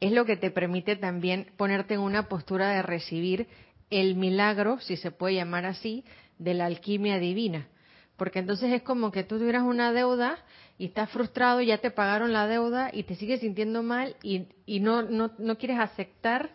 [0.00, 3.46] es lo que te permite también ponerte en una postura de recibir
[3.90, 6.02] el milagro, si se puede llamar así,
[6.38, 7.68] de la alquimia divina.
[8.16, 10.38] Porque entonces es como que tú tuvieras una deuda
[10.78, 14.46] y estás frustrado, ya te pagaron la deuda y te sigues sintiendo mal y,
[14.80, 16.52] no quieres aceptar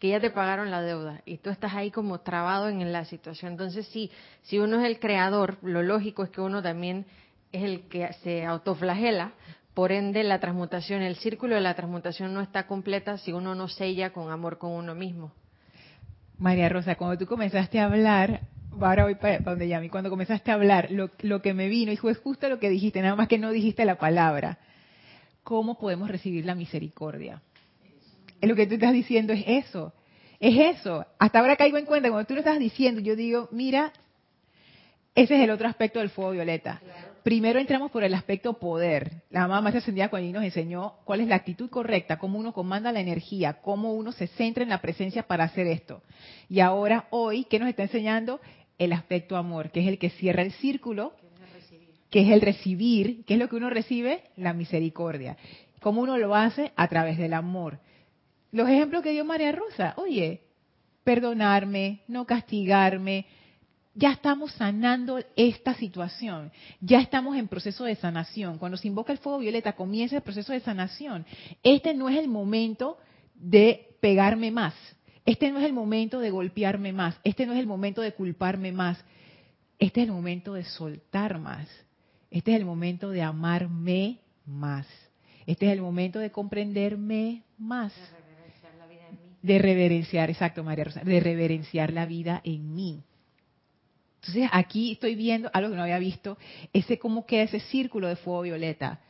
[0.00, 3.52] que ya te pagaron la deuda y tú estás ahí como trabado en la situación.
[3.52, 4.10] Entonces, sí,
[4.42, 7.04] si uno es el creador, lo lógico es que uno también
[7.52, 9.32] es el que se autoflagela,
[9.74, 13.68] por ende la transmutación, el círculo de la transmutación no está completa si uno no
[13.68, 15.32] sella con amor con uno mismo.
[16.38, 18.40] María Rosa, cuando tú comenzaste a hablar,
[18.80, 21.98] ahora voy para, donde ya, cuando comenzaste a hablar, lo, lo que me vino, y
[21.98, 24.58] fue justo lo que dijiste, nada más que no dijiste la palabra.
[25.42, 27.42] ¿Cómo podemos recibir la misericordia?
[28.48, 29.92] Lo que tú estás diciendo es eso.
[30.38, 31.04] Es eso.
[31.18, 33.92] Hasta ahora caigo en cuenta, cuando tú lo estás diciendo, yo digo, mira,
[35.14, 36.80] ese es el otro aspecto del fuego violeta.
[37.22, 39.22] Primero entramos por el aspecto poder.
[39.28, 42.90] La mamá más ascendida cuando nos enseñó cuál es la actitud correcta, cómo uno comanda
[42.90, 46.02] la energía, cómo uno se centra en la presencia para hacer esto.
[46.48, 48.40] Y ahora, hoy, ¿qué nos está enseñando?
[48.78, 51.12] El aspecto amor, que es el que cierra el círculo,
[52.08, 54.22] que es el recibir, ¿qué es lo que uno recibe?
[54.36, 55.36] La misericordia.
[55.80, 56.72] ¿Cómo uno lo hace?
[56.76, 57.78] A través del amor
[58.52, 60.42] los ejemplos que dio María Rosa, oye,
[61.04, 63.26] perdonarme, no castigarme,
[63.94, 68.58] ya estamos sanando esta situación, ya estamos en proceso de sanación.
[68.58, 71.26] Cuando se invoca el fuego violeta, comienza el proceso de sanación.
[71.62, 72.98] Este no es el momento
[73.34, 74.74] de pegarme más,
[75.24, 78.72] este no es el momento de golpearme más, este no es el momento de culparme
[78.72, 79.02] más,
[79.78, 81.68] este es el momento de soltar más,
[82.30, 84.86] este es el momento de amarme más,
[85.46, 87.92] este es el momento de comprenderme más
[89.42, 93.02] de reverenciar, exacto María Rosa, de reverenciar la vida en mí.
[94.20, 96.36] Entonces aquí estoy viendo algo que no había visto,
[96.72, 99.00] ese cómo queda ese círculo de fuego violeta.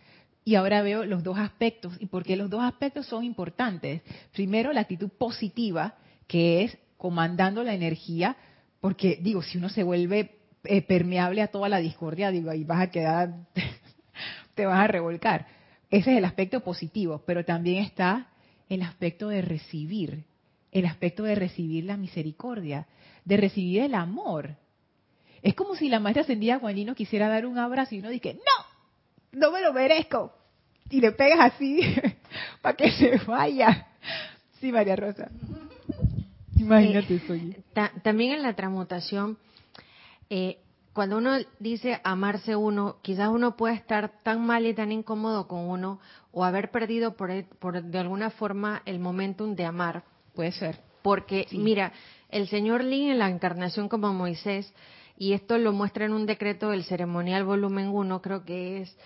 [0.45, 4.03] Y ahora veo los dos aspectos, y por qué los dos aspectos son importantes.
[4.33, 8.37] Primero, la actitud positiva, que es comandando la energía,
[8.81, 12.81] porque digo, si uno se vuelve eh, permeable a toda la discordia, digo, ahí vas
[12.83, 13.35] a quedar,
[14.55, 15.47] te vas a revolcar.
[15.91, 18.30] Ese es el aspecto positivo, pero también está
[18.71, 20.25] el aspecto de recibir,
[20.73, 22.87] el aspecto de recibir la misericordia,
[23.25, 24.57] de recibir el amor.
[25.43, 29.39] Es como si la maestra ascendida Juan quisiera dar un abrazo y uno dice, no,
[29.39, 30.33] no me lo merezco.
[30.89, 31.81] Y le pegas así
[32.63, 33.89] para que se vaya.
[34.61, 35.31] Sí, María Rosa.
[36.57, 37.35] Imagínate eso.
[38.03, 39.39] también en la transmutación,
[40.29, 40.59] eh,
[40.93, 45.69] cuando uno dice amarse uno, quizás uno puede estar tan mal y tan incómodo con
[45.69, 46.01] uno
[46.33, 50.03] o haber perdido por, por de alguna forma el momentum de amar.
[50.35, 50.81] Puede ser.
[51.03, 51.93] Porque, mira,
[52.29, 54.73] el señor Lin en la encarnación como Moisés,
[55.17, 58.97] y esto lo muestra en un decreto del ceremonial volumen 1, creo que es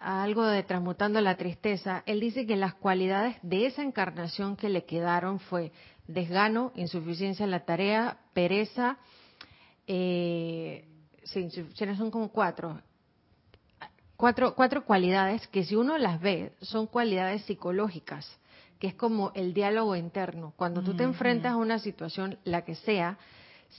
[0.00, 4.84] algo de transmutando la tristeza, él dice que las cualidades de esa encarnación que le
[4.84, 5.72] quedaron fue
[6.08, 8.98] desgano, insuficiencia en la tarea, pereza,
[9.86, 10.84] eh,
[11.32, 11.48] sí,
[11.96, 12.80] son como cuatro,
[14.16, 18.38] cuatro, cuatro cualidades que si uno las ve son cualidades psicológicas,
[18.78, 20.54] que es como el diálogo interno.
[20.56, 23.18] Cuando tú te enfrentas a una situación, la que sea,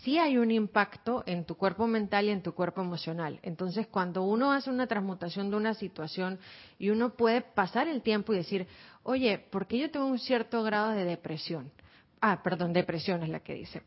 [0.04, 3.40] sí hay un impacto en tu cuerpo mental y en tu cuerpo emocional.
[3.42, 6.40] Entonces, cuando uno hace una transmutación de una situación
[6.80, 8.68] y uno puede pasar el tiempo y decir,
[9.04, 11.72] oye, ¿por qué yo tengo un cierto grado de depresión?
[12.22, 13.82] Ah, perdón, depresión es la que dice.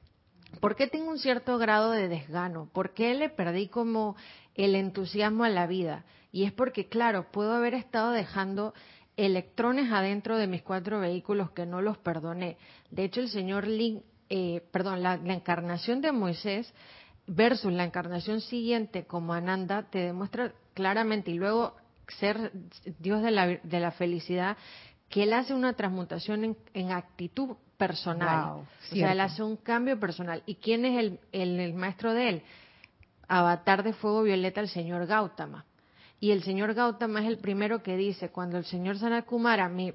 [0.61, 2.69] ¿Por qué tengo un cierto grado de desgano?
[2.73, 4.17] ¿Por qué le perdí como
[4.55, 6.05] el entusiasmo a la vida?
[6.33, 8.75] Y es porque, claro, puedo haber estado dejando
[9.17, 12.57] electrones adentro de mis cuatro vehículos que no los perdoné.
[12.91, 16.73] De hecho, el señor Lin eh, perdón, la, encarnación de Moisés
[17.27, 21.77] versus la encarnación siguiente como Ananda te demuestra claramente y luego
[22.19, 22.51] ser
[22.99, 24.57] Dios de la, de la felicidad
[25.09, 28.61] que él hace una transmutación en, actitud personal.
[28.61, 30.43] o sea, él hace un cambio personal.
[30.47, 31.21] ¿Y quién es el,
[31.61, 32.43] el, maestro de él?
[33.29, 35.65] Avatar de fuego violeta, el señor Gautama.
[36.21, 39.95] Y el señor Gautama es el primero que dice, cuando el señor Sanakumara me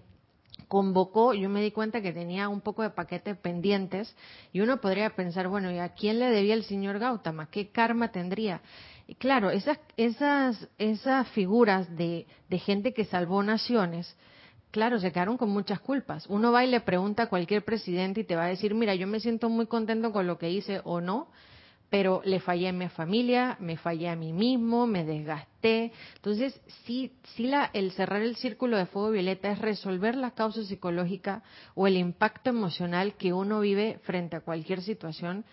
[0.67, 4.15] convocó, yo me di cuenta que tenía un poco de paquetes pendientes
[4.53, 7.49] y uno podría pensar, bueno, ¿y a quién le debía el señor Gautama?
[7.49, 8.61] ¿Qué karma tendría?
[9.07, 14.15] Y claro, esas, esas, esas figuras de, de gente que salvó naciones,
[14.71, 16.25] claro, se quedaron con muchas culpas.
[16.27, 19.07] Uno va y le pregunta a cualquier presidente y te va a decir, mira, yo
[19.07, 21.27] me siento muy contento con lo que hice o no,
[21.89, 25.91] pero le fallé a mi familia, me fallé a mí mismo, me desgasté.
[26.15, 30.63] Entonces, sí, sí la, el cerrar el círculo de fuego violeta es resolver la causa
[30.63, 31.41] psicológica
[31.73, 35.45] o el impacto emocional que uno vive frente a cualquier situación,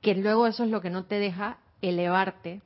[0.00, 2.60] que luego eso es lo que no te deja elevarte.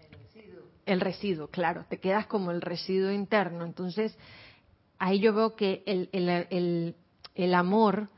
[0.00, 0.62] El residuo.
[0.86, 3.64] El residuo, claro, te quedas como el residuo interno.
[3.64, 4.16] Entonces,
[4.98, 6.94] ahí yo veo que el, el, el,
[7.34, 8.08] el amor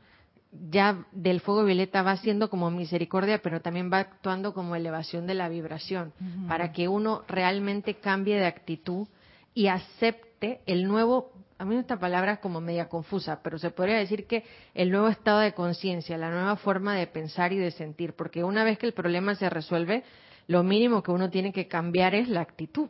[0.69, 5.33] ya del fuego violeta va siendo como misericordia, pero también va actuando como elevación de
[5.33, 6.13] la vibración,
[6.47, 9.07] para que uno realmente cambie de actitud
[9.53, 13.97] y acepte el nuevo, a mí esta palabra es como media confusa, pero se podría
[13.97, 18.13] decir que el nuevo estado de conciencia, la nueva forma de pensar y de sentir,
[18.13, 20.03] porque una vez que el problema se resuelve,
[20.47, 22.89] lo mínimo que uno tiene que cambiar es la actitud.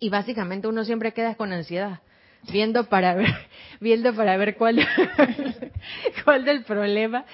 [0.00, 2.00] Y básicamente uno siempre queda con ansiedad
[2.50, 3.34] viendo para ver,
[3.80, 4.86] viendo para ver cuál,
[6.24, 7.24] cuál del problema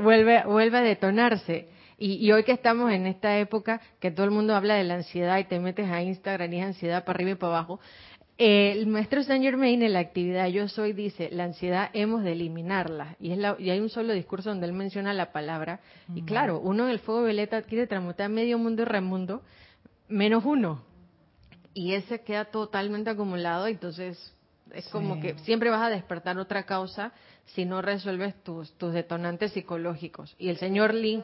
[0.00, 1.68] vuelve, vuelve a detonarse.
[2.00, 5.38] Y, hoy que estamos en esta época que todo el mundo habla de la ansiedad
[5.38, 7.80] y te metes a Instagram y es ansiedad para arriba y para abajo,
[8.38, 13.16] el maestro Saint Germain en la actividad Yo Soy dice, la ansiedad hemos de eliminarla.
[13.18, 15.80] Y, es la, y hay un solo discurso donde él menciona la palabra.
[16.14, 19.42] Y claro, uno en el fuego violeta quiere transmutar medio mundo y remundo,
[20.08, 20.84] menos uno.
[21.74, 24.37] Y ese queda totalmente acumulado, entonces
[24.74, 27.12] es como que siempre vas a despertar otra causa
[27.46, 30.34] si no resuelves tus, tus detonantes psicológicos.
[30.38, 31.22] Y el señor Lee...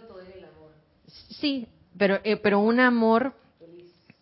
[1.41, 3.35] Sí, pero, eh, pero un amor,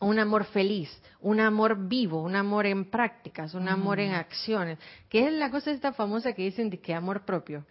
[0.00, 5.26] un amor feliz, un amor vivo, un amor en prácticas, un amor en acciones, que
[5.26, 7.64] es la cosa esta famosa que dicen de que amor propio.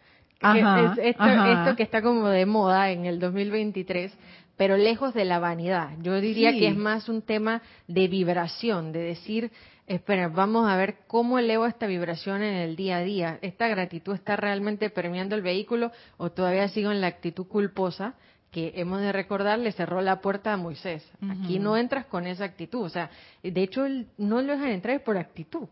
[1.04, 4.12] esto, que está como de moda en el 2023,
[4.58, 5.92] pero lejos de la vanidad.
[6.02, 9.52] Yo diría que es más un tema de vibración, de decir,
[9.96, 13.40] espera, vamos a ver cómo elevo esta vibración en el día a día.
[13.42, 18.16] ¿Esta gratitud está realmente permeando el vehículo o todavía sigo en la actitud culposa?
[18.52, 21.10] que hemos de recordar le cerró la puerta a Moisés.
[21.30, 22.82] Aquí no entras con esa actitud.
[22.82, 23.10] O sea,
[23.42, 23.86] de hecho,
[24.18, 25.70] no lo dejan entrar por actitud,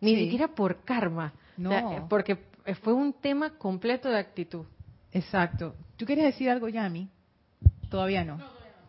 [0.00, 1.34] ni siquiera por karma.
[1.58, 2.06] No.
[2.08, 2.38] porque
[2.80, 4.64] fue un tema completo de actitud.
[5.12, 5.74] Exacto.
[5.98, 7.06] ¿Tú quieres decir algo, Yami?
[7.90, 8.38] Todavía no.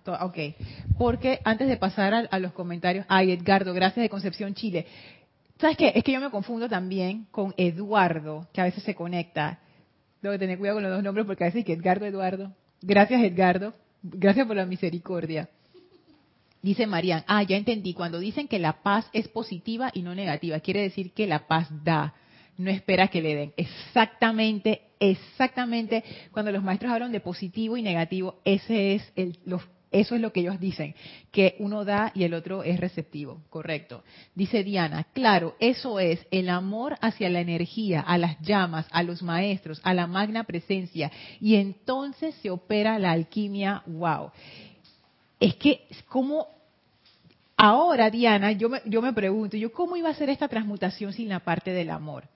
[0.06, 0.38] Ok,
[0.98, 4.86] porque antes de pasar a, los comentarios, ay Edgardo, gracias de Concepción, Chile.
[5.60, 5.94] ¿Sabes qué?
[5.96, 9.60] Es que yo me confundo también con Eduardo, que a veces se conecta.
[10.22, 12.52] Tengo que tener cuidado con los dos nombres porque a veces que Edgardo Eduardo.
[12.82, 13.74] Gracias Edgardo.
[14.02, 15.50] Gracias por la misericordia.
[16.62, 20.62] Dice Marian, ah, ya entendí, cuando dicen que la paz es positiva y no negativa,
[20.62, 22.14] quiere decir que la paz da,
[22.58, 23.54] no espera que le den.
[23.58, 29.38] Exactamente, exactamente, cuando los maestros hablan de positivo y negativo, ese es el,
[29.94, 30.96] eso es lo que ellos dicen,
[31.32, 34.04] que uno da y el otro es receptivo, correcto.
[34.36, 39.24] Dice Diana, claro, eso es el amor hacia la energía, a las llamas, a los
[39.24, 44.32] maestros, a la magna presencia, y entonces se opera la alquimia, wow
[45.44, 46.48] es que como
[47.58, 51.28] ahora, Diana, yo me, yo me pregunto, yo cómo iba a ser esta transmutación sin
[51.28, 52.30] la parte del amor.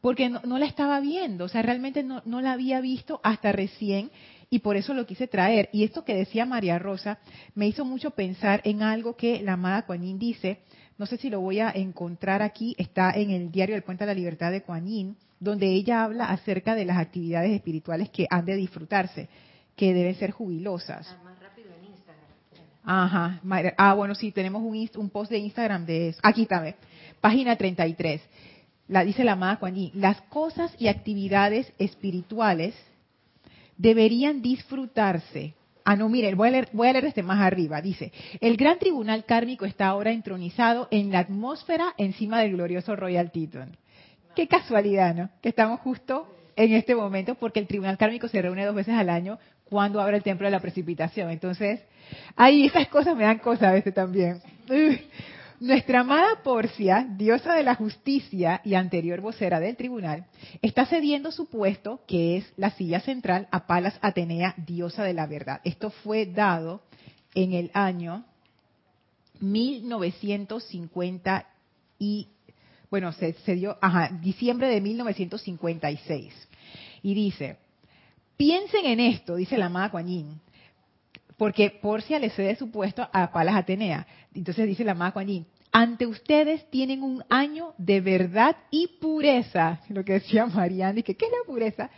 [0.00, 4.10] Porque no, la estaba viendo, o sea, realmente no, no, la había visto hasta recién
[4.50, 5.68] y por eso lo quise traer.
[5.72, 7.18] Y esto que decía María Rosa
[7.54, 10.60] me hizo mucho pensar en algo que la amada Kuan dice,
[10.96, 14.08] no sé si lo voy a encontrar aquí, está en el diario del Puente de
[14.08, 18.56] la Libertad de Kuan donde ella habla acerca de las actividades espirituales que han de
[18.56, 19.28] disfrutarse,
[19.76, 21.06] que deben ser jubilosas.
[22.84, 23.40] Ajá.
[23.76, 26.20] Ah, bueno, sí, tenemos un, un post de Instagram de eso.
[26.22, 26.74] Aquí está,
[27.20, 28.20] página 33.
[28.88, 32.74] La dice la amada Juan Las cosas y actividades espirituales
[33.78, 35.54] deberían disfrutarse.
[35.84, 37.80] Ah, no, miren, voy a, leer, voy a leer este más arriba.
[37.80, 43.30] Dice, el gran tribunal kármico está ahora entronizado en la atmósfera encima del glorioso Royal
[43.32, 43.74] Teton.
[44.36, 45.30] Qué casualidad, ¿no?
[45.40, 49.08] Que estamos justo en este momento porque el tribunal kármico se reúne dos veces al
[49.08, 51.30] año cuando abre el templo de la precipitación.
[51.30, 51.80] Entonces,
[52.36, 54.42] ahí esas cosas me dan cosas a veces también.
[55.60, 60.26] Nuestra amada Porcia, diosa de la justicia y anterior vocera del tribunal,
[60.62, 65.26] está cediendo su puesto, que es la silla central, a Palas Atenea, diosa de la
[65.26, 65.60] verdad.
[65.64, 66.82] Esto fue dado
[67.34, 68.24] en el año
[69.40, 71.46] 1950
[71.98, 72.28] y,
[72.88, 76.48] bueno, se, dio, ajá, diciembre de 1956.
[77.02, 77.56] Y dice,
[78.36, 80.06] Piensen en esto, dice la amada Kuan
[81.38, 84.06] porque Porcia le cede su puesto a Palas Atenea.
[84.38, 90.14] Entonces dice la Kuan ante ustedes tienen un año de verdad y pureza, lo que
[90.14, 91.90] decía Mariana, que ¿qué es la pureza?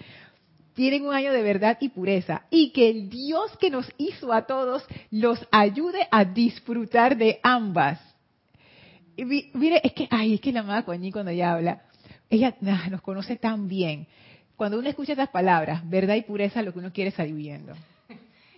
[0.74, 4.47] Tienen un año de verdad y pureza, y que el Dios que nos hizo a
[4.47, 8.01] todos los ayude a disfrutar de ambas.
[9.16, 11.82] Y mire, es que, ay, es que la Kuan cuando ella habla,
[12.28, 14.09] ella ah, nos conoce tan bien
[14.57, 17.74] cuando uno escucha estas palabras, verdad y pureza, lo que uno quiere es salir viviendo.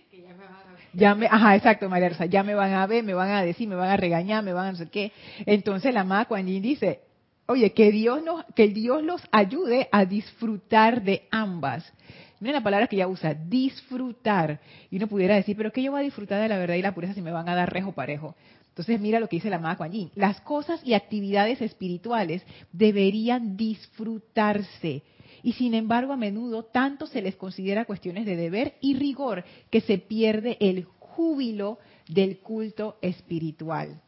[0.09, 0.82] Que ya me van a ver.
[0.93, 3.67] Ya me, ajá, exacto, María Rosa, ya me van a ver, me van a decir,
[3.67, 5.11] me van a regañar, me van a no sé qué.
[5.45, 7.01] Entonces la amada Kuan dice,
[7.47, 11.91] oye, que Dios nos, que Dios los ayude a disfrutar de ambas.
[12.39, 14.59] Miren la palabra que ella usa, disfrutar.
[14.91, 16.93] Y uno pudiera decir, pero ¿qué yo voy a disfrutar de la verdad y la
[16.93, 18.35] pureza si me van a dar rejo parejo?
[18.67, 25.03] Entonces mira lo que dice la amada Kuan Las cosas y actividades espirituales deberían disfrutarse
[25.43, 29.81] y sin embargo a menudo tanto se les considera cuestiones de deber y rigor que
[29.81, 34.01] se pierde el júbilo del culto espiritual.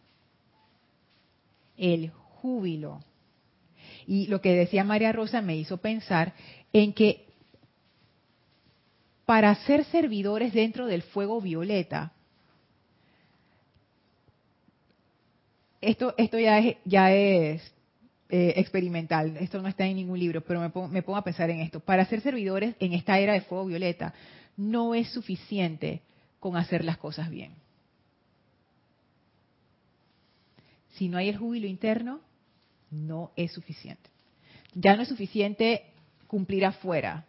[1.77, 3.03] El júbilo.
[4.07, 6.33] Y lo que decía María Rosa me hizo pensar
[6.71, 7.25] en que
[9.25, 12.13] para ser servidores dentro del fuego violeta,
[15.81, 17.74] esto, esto ya es, ya es
[18.37, 21.79] eh, experimental, esto no está en ningún libro, pero me pongo, a pensar en esto.
[21.79, 24.13] Para ser servidores en esta era de fuego violeta,
[24.57, 26.01] no es suficiente
[26.41, 27.53] con hacer las cosas bien.
[30.95, 32.19] Si no hay el júbilo interno,
[32.91, 34.09] no es suficiente.
[34.73, 35.93] Ya no es suficiente
[36.27, 37.23] cumplir afuera,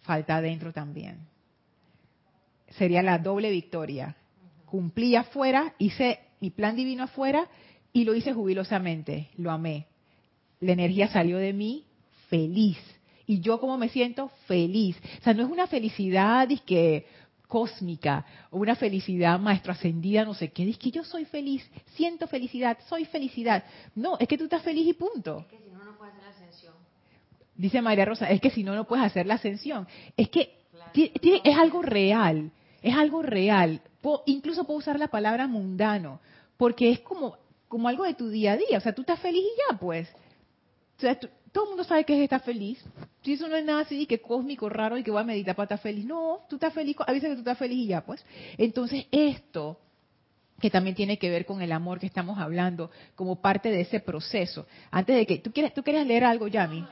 [0.00, 1.18] falta adentro también.
[2.78, 4.16] Sería la doble victoria.
[4.64, 7.46] Cumplí afuera, hice mi plan divino afuera
[7.96, 9.86] y lo hice jubilosamente, lo amé.
[10.60, 11.86] La energía salió de mí
[12.28, 12.76] feliz.
[13.26, 14.98] Y yo como me siento feliz.
[15.18, 17.06] O sea, no es una felicidad que
[17.48, 20.68] cósmica o una felicidad maestro ascendida, no sé qué.
[20.68, 23.64] Es que yo soy feliz, siento felicidad, soy felicidad.
[23.94, 25.38] No, es que tú estás feliz y punto.
[25.38, 26.74] Es que si no, no puedes hacer la ascensión.
[27.54, 29.88] Dice María Rosa, es que si no, no puedes hacer la ascensión.
[30.18, 30.54] Es que
[30.92, 32.50] es algo real,
[32.82, 33.80] es algo real.
[34.26, 36.20] incluso puedo usar la palabra mundano,
[36.58, 37.38] porque es como
[37.68, 38.78] como algo de tu día a día.
[38.78, 40.08] O sea, tú estás feliz y ya, pues.
[41.52, 42.82] Todo el mundo sabe que es estar feliz.
[43.22, 45.64] Si eso no es nada así que cósmico, raro y que voy a meditar para
[45.64, 46.04] estar feliz.
[46.04, 48.24] No, tú estás feliz, avisa que tú estás feliz y ya, pues.
[48.56, 49.78] Entonces, esto
[50.60, 54.00] que también tiene que ver con el amor que estamos hablando, como parte de ese
[54.00, 54.66] proceso.
[54.90, 56.86] Antes de que, ¿tú quieres, tú quieres leer algo, Yami?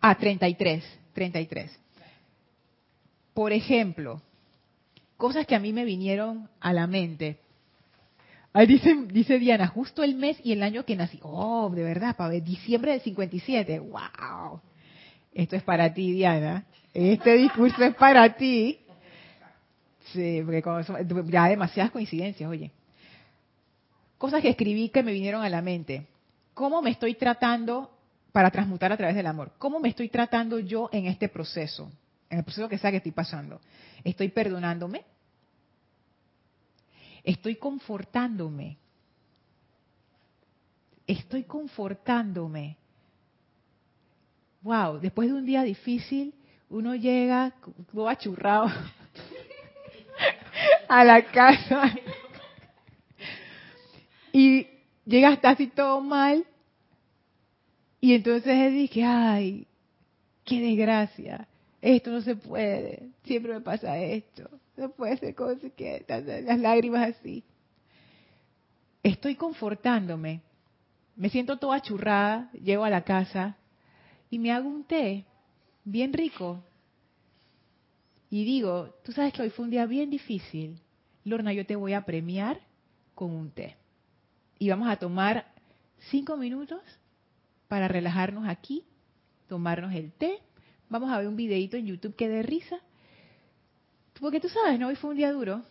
[0.00, 0.84] Ah, 33,
[1.14, 1.78] 33.
[3.32, 4.20] Por ejemplo,
[5.16, 7.38] cosas que a mí me vinieron a la mente.
[8.54, 11.18] Ahí dice, dice Diana, justo el mes y el año que nací.
[11.22, 13.78] Oh, de verdad, para ver, diciembre del 57.
[13.78, 14.60] ¡Wow!
[15.32, 16.66] Esto es para ti, Diana.
[16.92, 18.78] Este discurso es para ti.
[20.12, 20.62] Sí, porque
[21.30, 22.70] ya demasiadas coincidencias, oye.
[24.18, 26.06] Cosas que escribí que me vinieron a la mente.
[26.52, 27.90] ¿Cómo me estoy tratando
[28.30, 29.52] para transmutar a través del amor?
[29.58, 31.90] ¿Cómo me estoy tratando yo en este proceso?
[32.28, 33.60] En el proceso que sea que estoy pasando.
[34.04, 35.04] ¿Estoy perdonándome?
[37.24, 38.78] ¿Estoy confortándome?
[41.06, 42.76] Estoy confortándome.
[44.62, 46.34] Wow, después de un día difícil,
[46.68, 47.52] uno llega
[47.92, 48.70] todo achurrado
[50.88, 51.94] a la casa
[54.32, 54.66] y
[55.04, 56.44] llega hasta así todo mal
[58.00, 59.66] y entonces dije, ay,
[60.44, 61.46] qué desgracia,
[61.82, 67.16] esto no se puede, siempre me pasa esto, no puede ser cosa que las lágrimas
[67.16, 67.44] así.
[69.02, 70.42] Estoy confortándome,
[71.16, 73.56] me siento toda churrada, llego a la casa
[74.30, 75.24] y me hago un té
[75.84, 76.62] bien rico.
[78.30, 80.80] Y digo, tú sabes que hoy fue un día bien difícil.
[81.24, 82.60] Lorna, yo te voy a premiar
[83.14, 83.76] con un té.
[84.58, 85.46] Y vamos a tomar
[86.10, 86.80] cinco minutos
[87.68, 88.84] para relajarnos aquí,
[89.48, 90.38] tomarnos el té.
[90.92, 92.78] Vamos a ver un videito en YouTube que dé risa.
[94.20, 94.88] Porque tú sabes, ¿no?
[94.88, 95.62] Hoy fue un día duro.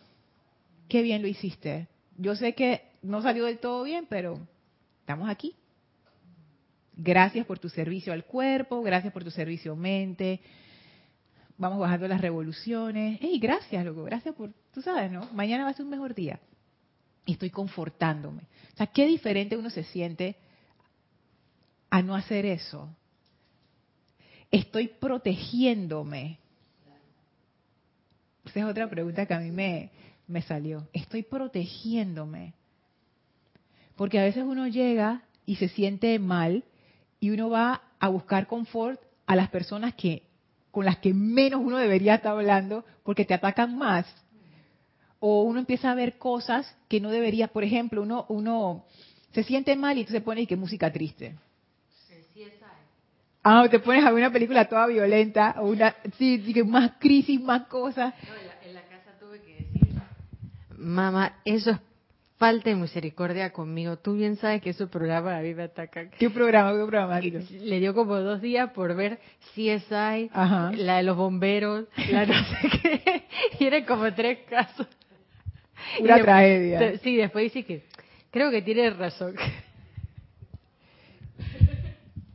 [0.88, 1.86] Qué bien lo hiciste.
[2.18, 4.40] Yo sé que no salió del todo bien, pero
[4.98, 5.54] estamos aquí.
[6.96, 10.40] Gracias por tu servicio al cuerpo, gracias por tu servicio mente.
[11.56, 13.22] Vamos bajando las revoluciones.
[13.22, 14.02] ¡Ey, gracias, loco!
[14.02, 15.28] Gracias por, tú sabes, ¿no?
[15.32, 16.40] Mañana va a ser un mejor día.
[17.26, 18.42] Y estoy confortándome.
[18.74, 20.34] O sea, qué diferente uno se siente
[21.90, 22.92] a no hacer eso.
[24.52, 26.38] Estoy protegiéndome.
[28.44, 29.90] Esa es otra pregunta que a mí me,
[30.26, 30.86] me salió.
[30.92, 32.52] Estoy protegiéndome.
[33.96, 36.64] Porque a veces uno llega y se siente mal
[37.18, 40.24] y uno va a buscar confort a las personas que
[40.70, 44.06] con las que menos uno debería estar hablando porque te atacan más.
[45.18, 48.84] O uno empieza a ver cosas que no debería, por ejemplo, uno uno
[49.32, 51.36] se siente mal y se pone y que música triste.
[53.44, 57.66] Ah, te pones a ver una película toda violenta, o una, sí, más crisis, más
[57.66, 58.14] cosas.
[58.64, 59.88] en la casa tuve que decir,
[60.76, 61.78] mamá, eso es
[62.42, 63.98] falta de misericordia conmigo.
[63.98, 66.10] Tú bien sabes que ese programa a mí me ataca.
[66.10, 66.72] ¿Qué programa?
[66.72, 67.20] ¿Qué programa?
[67.20, 69.18] Le dio como dos días por ver
[69.54, 73.24] CSI, la de los bomberos, la no sé qué.
[73.60, 74.86] Y eran como tres casos.
[76.00, 76.98] Una tragedia.
[76.98, 77.84] sí, después dice que
[78.30, 79.34] creo que tiene razón.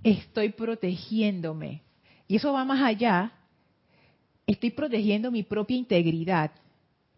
[0.08, 1.82] Estoy protegiéndome.
[2.30, 3.34] Y eso va más allá.
[4.46, 6.52] Estoy protegiendo mi propia integridad.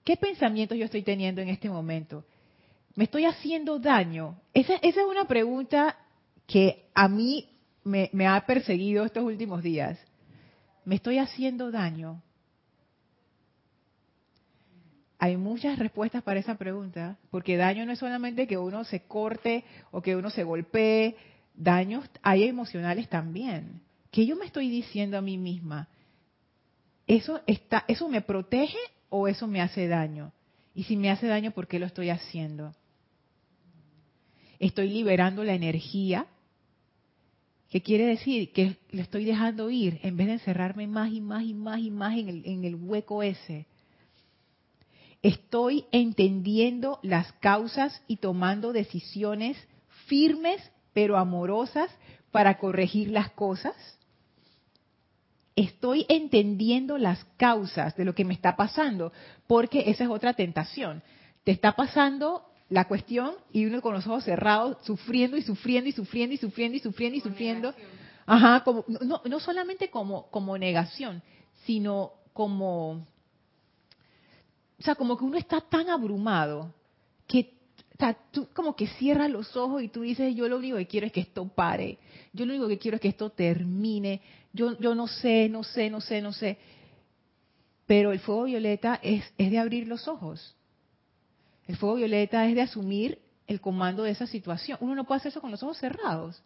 [0.04, 2.26] ¿Qué pensamientos yo estoy teniendo en este momento?
[2.96, 4.42] ¿Me estoy haciendo daño?
[4.56, 6.00] Esa, es una pregunta
[6.48, 7.48] que a mí
[7.84, 10.00] me, ha perseguido estos últimos días.
[10.84, 12.24] ¿Me estoy haciendo daño?
[15.20, 19.64] Hay muchas respuestas para esa pregunta, porque daño no es solamente que uno se corte
[19.92, 21.16] o que uno se golpee,
[21.60, 23.82] daños hay emocionales también.
[24.10, 25.88] ¿Qué yo me estoy diciendo a mí misma?
[27.06, 28.80] ¿Eso, está, ¿Eso me protege
[29.10, 30.32] o eso me hace daño?
[30.74, 32.74] Y si me hace daño, ¿por qué lo estoy haciendo?
[34.60, 36.28] estoy liberando la energía.
[37.70, 38.52] ¿Qué quiere decir?
[38.52, 41.92] Que le estoy dejando ir en vez de encerrarme más y más y más y
[41.92, 43.68] más en el, en el hueco ese.
[45.22, 49.58] Estoy entendiendo las causas y tomando decisiones
[50.08, 50.62] firmes
[50.94, 51.90] pero amorosas
[52.32, 53.76] para corregir las cosas.
[55.56, 59.12] Estoy entendiendo las causas de lo que me está pasando,
[59.48, 61.04] porque esa es otra tentación.
[61.44, 65.92] Te está pasando la cuestión y uno con los ojos cerrados, sufriendo y sufriendo y
[65.92, 67.74] sufriendo y sufriendo y sufriendo y sufriendo.
[68.26, 71.24] Ajá, como, no, no solamente como, como negación,
[71.66, 72.92] sino como,
[74.80, 76.74] o sea, como que uno está tan abrumado
[77.28, 77.59] que
[78.00, 81.08] sea, tú como que cierras los ojos y tú dices, yo lo único que quiero
[81.08, 81.98] es que esto pare,
[82.32, 84.22] yo lo único que quiero es que esto termine,
[84.54, 86.58] yo, yo no sé, no sé, no sé, no sé.
[87.86, 90.56] Pero el fuego violeta es, es de abrir los ojos.
[91.68, 94.78] El fuego violeta es de asumir el comando de esa situación.
[94.82, 96.42] Uno no puede hacer eso con los ojos cerrados.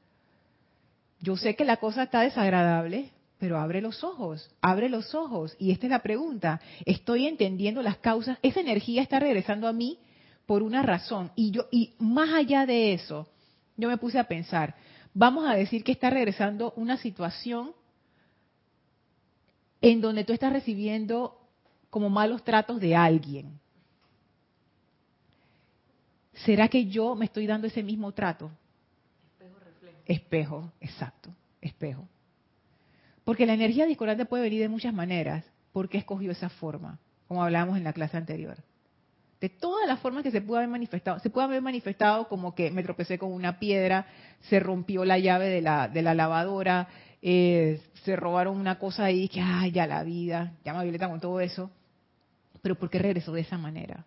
[1.19, 5.55] Yo sé que la cosa está desagradable, pero abre los ojos, abre los ojos.
[5.59, 6.61] Y esta es la pregunta.
[6.85, 8.37] Estoy entendiendo las causas.
[8.41, 9.99] Esa energía está regresando a mí
[10.45, 11.31] por una razón.
[11.35, 13.27] Y yo, y más allá de eso,
[13.77, 14.75] yo me puse a pensar,
[15.13, 17.71] vamos a decir que está regresando una situación
[19.81, 21.37] en donde tú estás recibiendo
[21.89, 23.59] como malos tratos de alguien.
[26.33, 28.51] ¿Será que yo me estoy dando ese mismo trato?
[29.37, 29.97] Espejo, reflejo.
[30.05, 31.29] Espejo, exacto,
[31.61, 32.07] espejo.
[33.23, 35.45] Porque la energía discordante puede venir de muchas maneras.
[35.71, 36.99] ¿Por qué escogió esa forma?
[37.27, 38.57] Como hablábamos en la clase anterior.
[39.43, 41.19] De todas las formas que se puede haber manifestado.
[41.19, 44.05] Se puede haber manifestado como que me tropecé con una piedra,
[44.47, 46.87] se rompió la llave de la, lavadora,
[47.21, 51.41] eh, se robaron una cosa ahí, que, ay, ya la vida, llama Violeta con todo
[51.41, 51.69] eso.
[52.61, 54.05] Pero ¿por qué regresó de esa manera?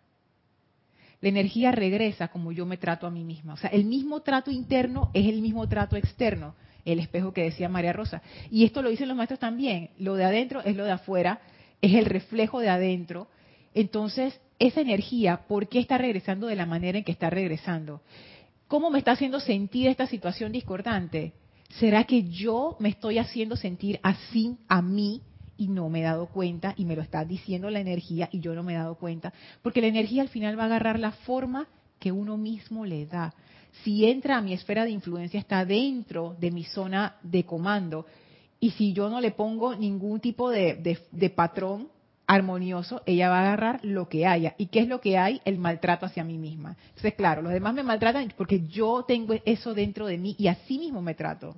[1.21, 3.53] La energía regresa como yo me trato a mí misma.
[3.53, 6.55] O sea, el mismo trato interno es el mismo trato externo
[6.87, 8.23] el espejo que decía María Rosa.
[8.51, 11.41] Y esto lo dicen los maestros también, lo de adentro es lo de afuera,
[11.83, 13.29] es el reflejo de adentro.
[13.75, 18.01] Entonces, esa energía, ¿por qué está regresando de la manera en que está regresando?
[18.69, 21.35] ¿Cómo me está haciendo sentir esta situación discordante?
[21.79, 25.23] ¿Será que yo me estoy haciendo sentir así a mí
[25.57, 28.55] y no me he dado cuenta y me lo está diciendo la energía y yo
[28.55, 29.33] no me he dado cuenta?
[29.63, 33.35] Porque la energía al final va a agarrar la forma que uno mismo le da
[33.83, 38.07] si entra a mi esfera de influencia, está dentro de mi zona de comando.
[38.59, 41.89] Y si yo no le pongo ningún tipo de, patrón
[42.27, 44.55] armonioso, ella va a agarrar lo que haya.
[44.59, 45.41] ¿Y qué es lo que hay?
[45.45, 46.77] El maltrato hacia mí misma.
[46.89, 50.79] Entonces, claro, los demás me maltratan porque yo tengo eso dentro de mí y así
[50.79, 51.57] mismo me trato.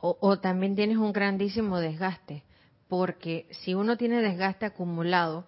[0.00, 2.42] O, o también tienes un grandísimo desgaste,
[2.88, 5.46] porque si uno tiene desgaste acumulado,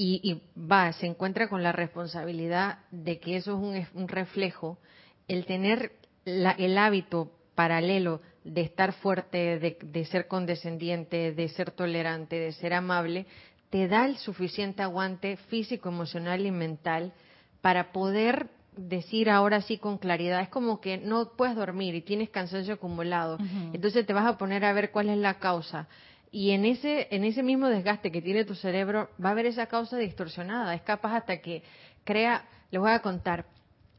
[0.00, 4.78] y, va, se encuentra con la responsabilidad de que eso es un, reflejo,
[5.26, 5.90] el tener
[6.24, 13.26] el hábito paralelo de estar fuerte, de, ser condescendiente, de ser tolerante, de ser amable,
[13.70, 17.12] te da el suficiente aguante físico, emocional y mental
[17.60, 20.40] para poder decir ahora sí con claridad.
[20.40, 23.36] Es como que no puedes dormir y tienes cansancio acumulado.
[23.72, 25.86] Entonces te vas a poner a ver cuál es la causa.
[26.30, 29.66] Y en ese, en ese mismo desgaste que tiene tu cerebro, va a haber esa
[29.66, 30.74] causa distorsionada.
[30.74, 31.62] Es capaz hasta que
[32.04, 33.46] crea, les voy a contar.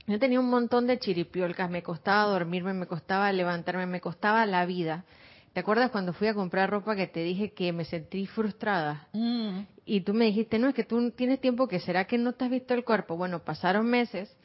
[0.09, 4.65] Yo tenía un montón de chiripiolcas, me costaba dormirme, me costaba levantarme, me costaba la
[4.65, 5.05] vida.
[5.53, 9.07] ¿Te acuerdas cuando fui a comprar ropa que te dije que me sentí frustrada?
[9.13, 9.59] Mm.
[9.85, 12.45] Y tú me dijiste, no, es que tú tienes tiempo que será que no te
[12.45, 13.17] has visto el cuerpo.
[13.17, 14.35] Bueno, pasaron meses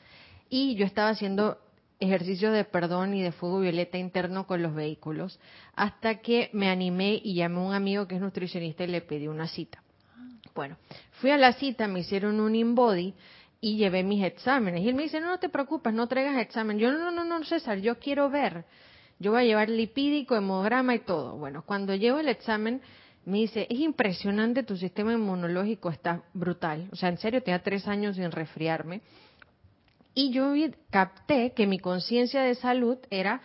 [0.50, 1.56] y yo estaba haciendo
[1.98, 5.40] ejercicio de perdón y de fuego violeta interno con los vehículos,
[5.74, 9.28] hasta que me animé y llamé a un amigo que es nutricionista y le pedí
[9.28, 9.82] una cita.
[10.54, 10.76] Bueno,
[11.12, 13.14] fui a la cita, me hicieron un InBody
[13.64, 14.82] y llevé mis exámenes.
[14.82, 16.78] Y él me dice, no, no te preocupes, no traigas examen.
[16.78, 18.66] Yo, no, no, no, César, yo quiero ver.
[19.18, 21.38] Yo voy a llevar lipídico, hemograma y todo.
[21.38, 22.82] Bueno, cuando llevo el examen,
[23.24, 26.90] me dice, es impresionante, tu sistema inmunológico está brutal.
[26.92, 29.00] O sea, en serio, tenía tres años sin resfriarme.
[30.12, 30.52] Y yo
[30.90, 33.40] capté que mi conciencia de salud era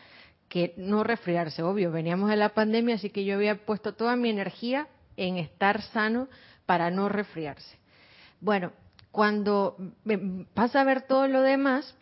[0.49, 4.29] que no resfriarse, obvio, veníamos de la pandemia, así que yo había puesto toda mi
[4.29, 6.27] energía en estar sano
[6.65, 7.77] para no resfriarse.
[8.41, 8.73] Bueno,
[9.11, 9.75] cuando
[10.53, 11.95] pasa a ver todo lo demás,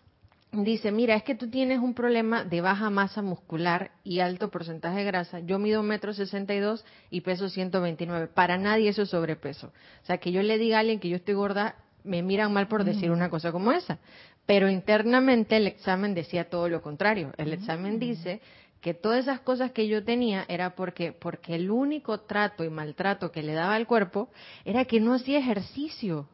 [0.51, 4.99] dice, mira, es que tú tienes un problema de baja masa muscular y alto porcentaje
[4.99, 5.39] de grasa.
[5.39, 8.27] Yo mido un metro sesenta y dos y peso 129.
[8.27, 9.67] Para nadie eso es sobrepeso.
[9.67, 12.67] O sea, que yo le diga a alguien que yo estoy gorda, me miran mal
[12.67, 13.99] por decir una cosa como esa.
[14.45, 17.33] Pero internamente el examen decía todo lo contrario.
[17.37, 18.41] El examen dice
[18.79, 23.31] que todas esas cosas que yo tenía era porque porque el único trato y maltrato
[23.31, 24.29] que le daba al cuerpo
[24.63, 26.29] era que no hacía ejercicio.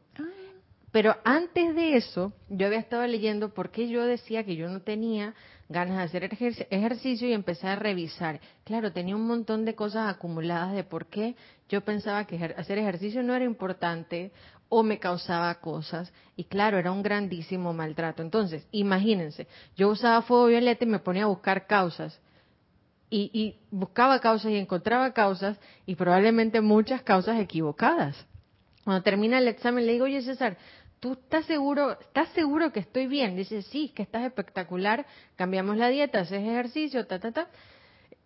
[0.94, 4.82] Pero antes de eso, yo había estado leyendo por qué yo decía que yo no
[4.82, 5.34] tenía
[5.68, 6.24] ganas de hacer
[6.70, 8.40] ejercicio y empecé a revisar.
[8.64, 11.36] Claro, tenía un montón de cosas acumuladas de por qué
[11.68, 14.32] yo pensaba que hacer ejercicio no era importante
[14.70, 16.14] o me causaba cosas.
[16.36, 18.22] Y claro, era un grandísimo maltrato.
[18.22, 22.20] Entonces, imagínense, yo usaba fuego violeta y me ponía a buscar causas.
[23.10, 28.16] Y, buscaba causas y encontraba causas y probablemente muchas causas equivocadas.
[28.84, 30.58] Cuando termina el examen le digo, oye César,
[31.04, 33.36] ¿tú estás seguro, estás seguro que estoy bien?
[33.36, 37.50] Dice, sí, que estás espectacular, cambiamos la dieta, haces ejercicio, ta, ta, ta.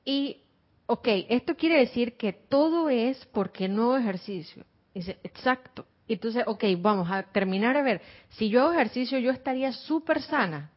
[0.05, 0.43] Y,
[0.85, 4.63] ok, esto quiere decir que todo es porque no ejercicio.
[4.93, 5.87] Dice, exacto.
[6.07, 7.99] Y entonces, ok, vamos a terminar a ver,
[8.29, 10.69] si yo hago ejercicio yo estaría súper sana.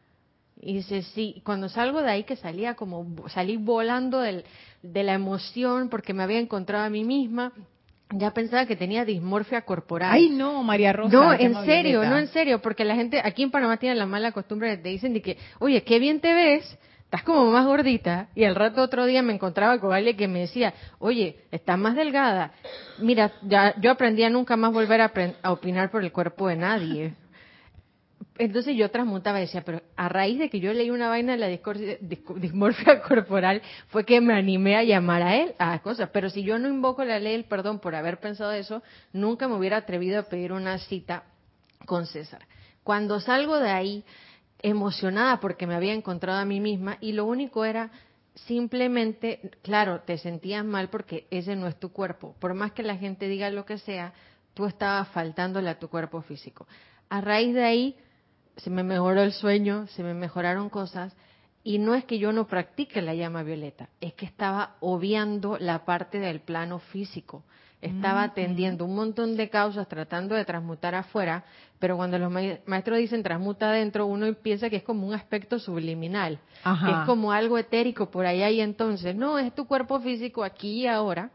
[0.58, 4.46] Y dice, sí, cuando salgo de ahí que salía como, salí volando del,
[4.82, 7.52] de la emoción porque me había encontrado a mí misma,
[8.12, 10.10] ya pensaba que tenía dismorfia corporal.
[10.12, 11.14] Ay, no, María Rosa.
[11.14, 14.32] No, en serio, no en serio, porque la gente aquí en Panamá tiene la mala
[14.32, 18.28] costumbre de te dicen de que, oye, qué bien te ves, estás como más gordita.
[18.34, 21.94] Y al rato otro día me encontraba con alguien que me decía, oye, estás más
[21.96, 22.52] delgada.
[22.98, 26.56] Mira, ya, yo aprendí a nunca más volver a, a opinar por el cuerpo de
[26.56, 27.14] nadie.
[28.38, 31.38] Entonces yo transmutaba y decía, pero a raíz de que yo leí una vaina de
[31.38, 36.08] la dismorfia corporal, fue que me animé a llamar a él a cosas.
[36.10, 39.56] Pero si yo no invoco la ley del perdón por haber pensado eso, nunca me
[39.56, 41.24] hubiera atrevido a pedir una cita
[41.86, 42.46] con César.
[42.82, 44.04] Cuando salgo de ahí,
[44.62, 47.90] emocionada porque me había encontrado a mí misma y lo único era
[48.34, 52.34] simplemente, claro, te sentías mal porque ese no es tu cuerpo.
[52.38, 54.12] Por más que la gente diga lo que sea,
[54.54, 56.66] tú estabas faltándole a tu cuerpo físico.
[57.08, 57.96] A raíz de ahí,
[58.60, 61.14] se me mejoró el sueño, se me mejoraron cosas,
[61.62, 65.84] y no es que yo no practique la llama violeta, es que estaba obviando la
[65.84, 67.42] parte del plano físico.
[67.82, 71.44] Estaba atendiendo un montón de causas, tratando de transmutar afuera,
[71.78, 76.38] pero cuando los maestros dicen transmuta adentro, uno piensa que es como un aspecto subliminal,
[76.62, 79.16] que es como algo etérico por allá y entonces.
[79.16, 81.30] No, es tu cuerpo físico aquí y ahora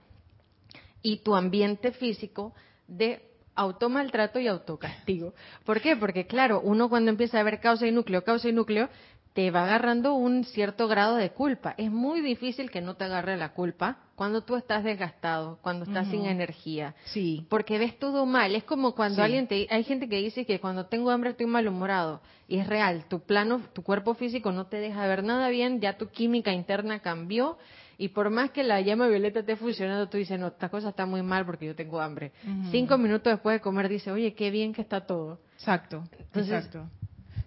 [1.02, 2.54] y tu ambiente físico
[2.88, 5.34] de automaltrato y autocastigo.
[5.64, 5.96] ¿Por qué?
[5.96, 8.90] Porque claro, uno cuando empieza a ver causa y núcleo, causa y núcleo,
[9.36, 11.76] te va agarrando un cierto grado de culpa.
[11.78, 16.08] Es muy difícil que no te agarre la culpa cuando tú estás desgastado, cuando estás
[16.08, 16.96] sin energía.
[17.08, 17.46] Sí.
[17.50, 18.56] Porque ves todo mal.
[18.56, 19.68] Es como cuando alguien te...
[19.70, 22.22] Hay gente que dice que cuando tengo hambre estoy malhumorado.
[22.48, 23.08] Y es real.
[23.10, 25.82] Tu plano, tu cuerpo físico no te deja ver nada bien.
[25.82, 27.58] Ya tu química interna cambió.
[27.98, 31.06] Y por más que la llama violeta esté funcionando, tú dices, no, esta cosa está
[31.06, 32.32] muy mal porque yo tengo hambre.
[32.72, 35.40] Cinco minutos después de comer dice, oye, qué bien que está todo.
[35.56, 36.04] Exacto.
[36.34, 36.90] exacto.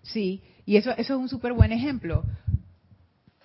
[0.03, 2.25] Sí, y eso, eso es un súper buen ejemplo.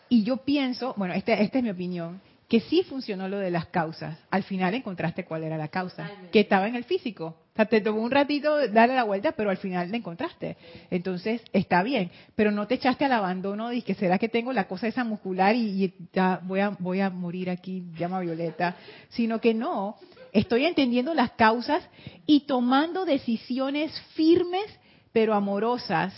[0.08, 3.66] Y yo pienso, bueno, este, esta es mi opinión, que sí funcionó lo de las
[3.68, 4.18] causas.
[4.30, 7.36] Al final encontraste cuál era la causa, que estaba en el físico.
[7.54, 10.58] O sea, te tomó un ratito darle la vuelta, pero al final la encontraste.
[10.90, 12.10] Entonces, está bien.
[12.34, 15.56] Pero no te echaste al abandono y que será que tengo la cosa esa muscular
[15.56, 18.76] y, ya voy a, voy a morir aquí, llama Violeta.
[19.10, 19.98] Sino que no,
[20.32, 21.88] estoy entendiendo las causas
[22.26, 24.66] y tomando decisiones firmes,
[25.12, 26.12] pero amorosas,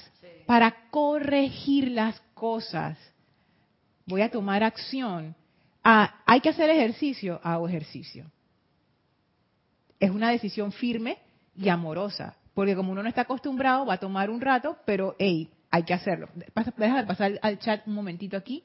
[0.46, 2.98] para corregir las cosas.
[4.06, 5.36] Voy a tomar acción.
[5.84, 8.32] Ah, hay que hacer ejercicio, hago ejercicio.
[10.00, 11.25] Es una decisión firme
[11.56, 15.50] y amorosa, porque como uno no está acostumbrado, va a tomar un rato, pero hey,
[15.72, 16.30] hay que hacerlo.
[16.78, 18.64] Déjame pasar al chat un momentito aquí.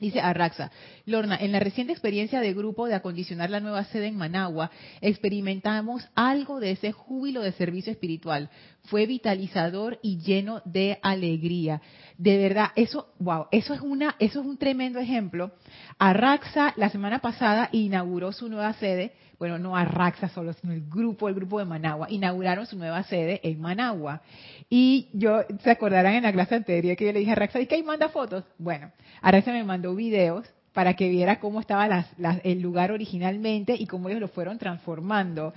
[0.00, 0.70] Dice Arraxa,
[1.04, 4.70] Lorna, en la reciente experiencia de grupo de acondicionar la nueva sede en Managua,
[5.02, 8.48] experimentamos algo de ese júbilo de servicio espiritual.
[8.84, 11.82] Fue vitalizador y lleno de alegría.
[12.16, 15.52] De verdad, eso, wow, eso es una, eso es un tremendo ejemplo.
[15.98, 20.82] Arraxa la semana pasada inauguró su nueva sede bueno, no a Raxa solo, sino el
[20.86, 24.20] grupo, el grupo de Managua, inauguraron su nueva sede en Managua.
[24.68, 27.66] Y yo, se acordarán en la clase anterior que yo le dije a Raxa, ¿y
[27.66, 28.44] qué manda fotos?
[28.58, 32.04] Bueno, Raxa me mandó videos para que viera cómo estaba
[32.44, 35.54] el lugar originalmente y cómo ellos lo fueron transformando.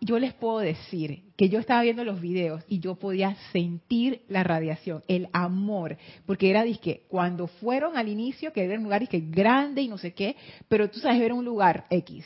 [0.00, 4.42] Yo les puedo decir que yo estaba viendo los videos y yo podía sentir la
[4.42, 5.96] radiación, el amor,
[6.26, 9.96] porque era disque cuando fueron al inicio que era un lugar disque grande y no
[9.96, 10.34] sé qué,
[10.68, 12.24] pero tú sabes era un lugar X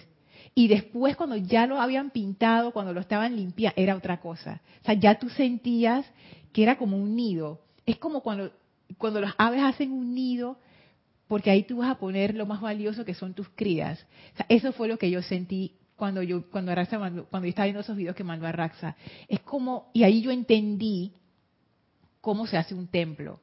[0.59, 4.63] y después cuando ya lo habían pintado, cuando lo estaban limpiando, era otra cosa.
[4.81, 6.07] O sea, ya tú sentías
[6.55, 7.61] que era como un nido.
[7.85, 8.51] Es como cuando,
[8.97, 10.59] cuando las aves hacen un nido,
[11.29, 14.07] porque ahí tú vas a poner lo más valioso que son tus crías.
[14.33, 17.81] O sea, eso fue lo que yo sentí cuando yo cuando cuando yo estaba viendo
[17.81, 18.97] esos videos que mandó a Raxa.
[19.29, 21.13] Es como y ahí yo entendí
[22.23, 23.41] cómo se hace un templo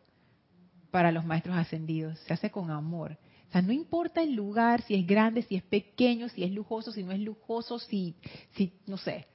[0.89, 2.17] para los maestros ascendidos.
[2.21, 3.19] Se hace con amor
[3.53, 7.03] sea, no importa el lugar, si es grande, si es pequeño, si es lujoso, si
[7.03, 8.15] no es lujoso, si,
[8.55, 9.27] si no sé.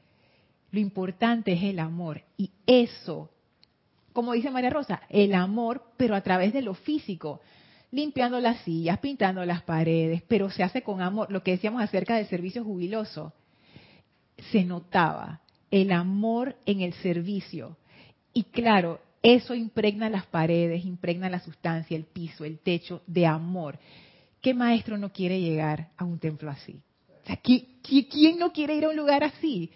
[0.71, 2.23] Lo importante es el amor.
[2.37, 3.31] Y eso,
[4.13, 7.41] como dice María Rosa, el amor, pero a través de lo físico.
[7.91, 11.31] Limpiando las sillas, pintando las paredes, pero se hace con amor.
[11.31, 13.33] Lo que decíamos acerca del servicio jubiloso,
[14.51, 15.41] se notaba
[15.71, 17.77] el amor en el servicio.
[18.35, 23.79] Y claro, eso impregna las paredes, impregna la sustancia, el piso, el techo de amor.
[24.41, 26.81] ¿Qué maestro no quiere llegar a un templo así?
[27.43, 29.71] ¿quién no quiere ir a un lugar así?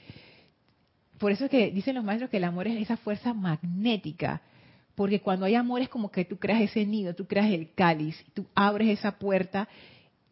[1.19, 4.43] Por eso es que dicen los maestros que el amor es esa fuerza magnética,
[4.95, 8.17] porque cuando hay amor es como que tú creas ese nido, tú creas el cáliz,
[8.35, 9.69] tú abres esa puerta,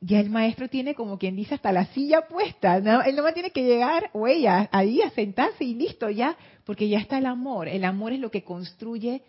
[0.01, 3.63] ya el maestro tiene como quien dice hasta la silla puesta, él no tiene que
[3.63, 7.85] llegar o ella ahí a sentarse y listo ya, porque ya está el amor, el
[7.85, 9.23] amor es lo que construye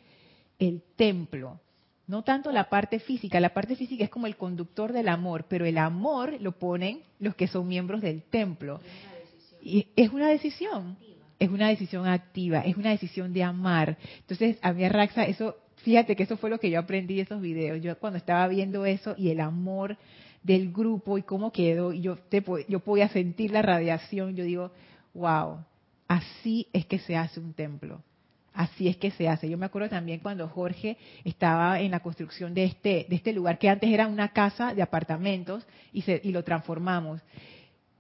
[0.60, 1.60] el templo.
[2.08, 5.66] No tanto la parte física, la parte física es como el conductor del amor, pero
[5.66, 8.82] el amor lo ponen los que son miembros del templo.
[9.62, 10.98] Y es una decisión,
[11.40, 13.98] es una decisión activa, es una decisión de amar.
[14.20, 17.42] Entonces, a mí Raxa, eso, fíjate que eso fue lo que yo aprendí de esos
[17.42, 17.82] videos.
[17.82, 19.98] Yo cuando estaba viendo eso y el amor
[20.44, 24.72] del grupo y cómo quedó, yo, te, yo podía sentir la radiación, yo digo,
[25.14, 25.64] wow,
[26.08, 28.02] así es que se hace un templo.
[28.54, 29.50] Así es que se hace.
[29.50, 33.58] Yo me acuerdo también cuando Jorge estaba en la construcción de este, de este lugar,
[33.58, 37.22] que antes era una casa de apartamentos y, se, y lo transformamos.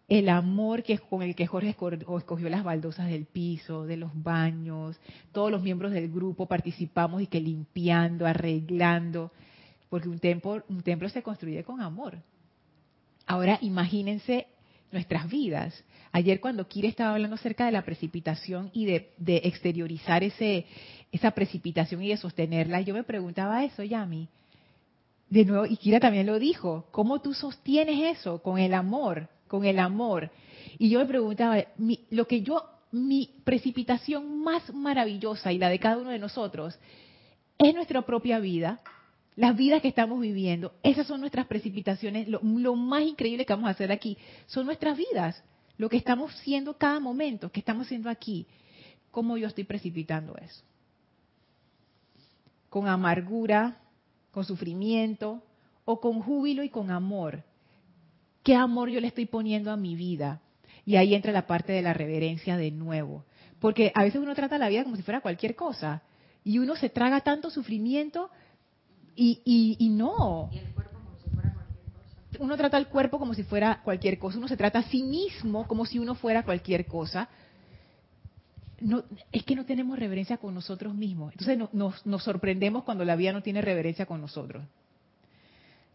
[0.09, 4.99] El amor que con el que Jorge escogió las baldosas del piso, de los baños,
[5.31, 9.31] todos los miembros del grupo participamos y que limpiando, arreglando.
[9.89, 10.19] porque un
[10.67, 12.17] un templo se construye con amor.
[13.25, 14.47] Ahora imagínense
[14.91, 15.83] nuestras vidas.
[16.11, 20.65] Ayer cuando Kira estaba hablando acerca de la precipitación y de, exteriorizar ese,
[21.11, 24.27] esa precipitación y de sostenerla, yo me preguntaba eso, Yami.
[25.29, 28.41] De nuevo, y Kira también lo dijo, ¿cómo tú sostienes eso?
[28.41, 30.29] Con el amor, con el amor.
[30.77, 35.79] Y yo me preguntaba, mi, lo que yo, mi precipitación más maravillosa y la de
[35.79, 36.77] cada uno de nosotros,
[37.57, 38.81] es nuestra propia vida,
[39.35, 43.71] las vidas que estamos viviendo, esas son nuestras precipitaciones, lo, más increíble que vamos a
[43.71, 45.41] hacer aquí, son nuestras vidas,
[45.77, 48.45] lo que estamos siendo cada momento, que estamos siendo aquí.
[49.09, 50.63] ¿Cómo yo estoy precipitando eso?
[52.69, 53.79] Con amargura,
[54.31, 55.41] con sufrimiento
[55.85, 57.43] o con júbilo y con amor.
[58.43, 60.41] ¿Qué amor yo le estoy poniendo a mi vida?
[60.85, 63.25] Y ahí entra la parte de la reverencia de nuevo.
[63.59, 66.01] Porque a veces uno trata la vida como si fuera cualquier cosa.
[66.43, 68.31] Y uno se traga tanto sufrimiento
[69.15, 70.49] y, y, y no.
[70.51, 72.37] Y el cuerpo como si fuera cualquier cosa.
[72.39, 74.37] Uno trata el cuerpo como si fuera cualquier cosa.
[74.37, 77.29] Uno se trata a sí mismo como si uno fuera cualquier cosa.
[78.79, 81.33] No, es que no tenemos reverencia con nosotros mismos.
[81.33, 84.63] Entonces no, nos, nos, sorprendemos cuando la vida no tiene reverencia con nosotros.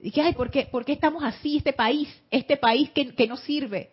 [0.01, 3.27] Y que, ay, ¿por qué, ¿por qué estamos así, este país, este país que, que
[3.27, 3.91] no sirve?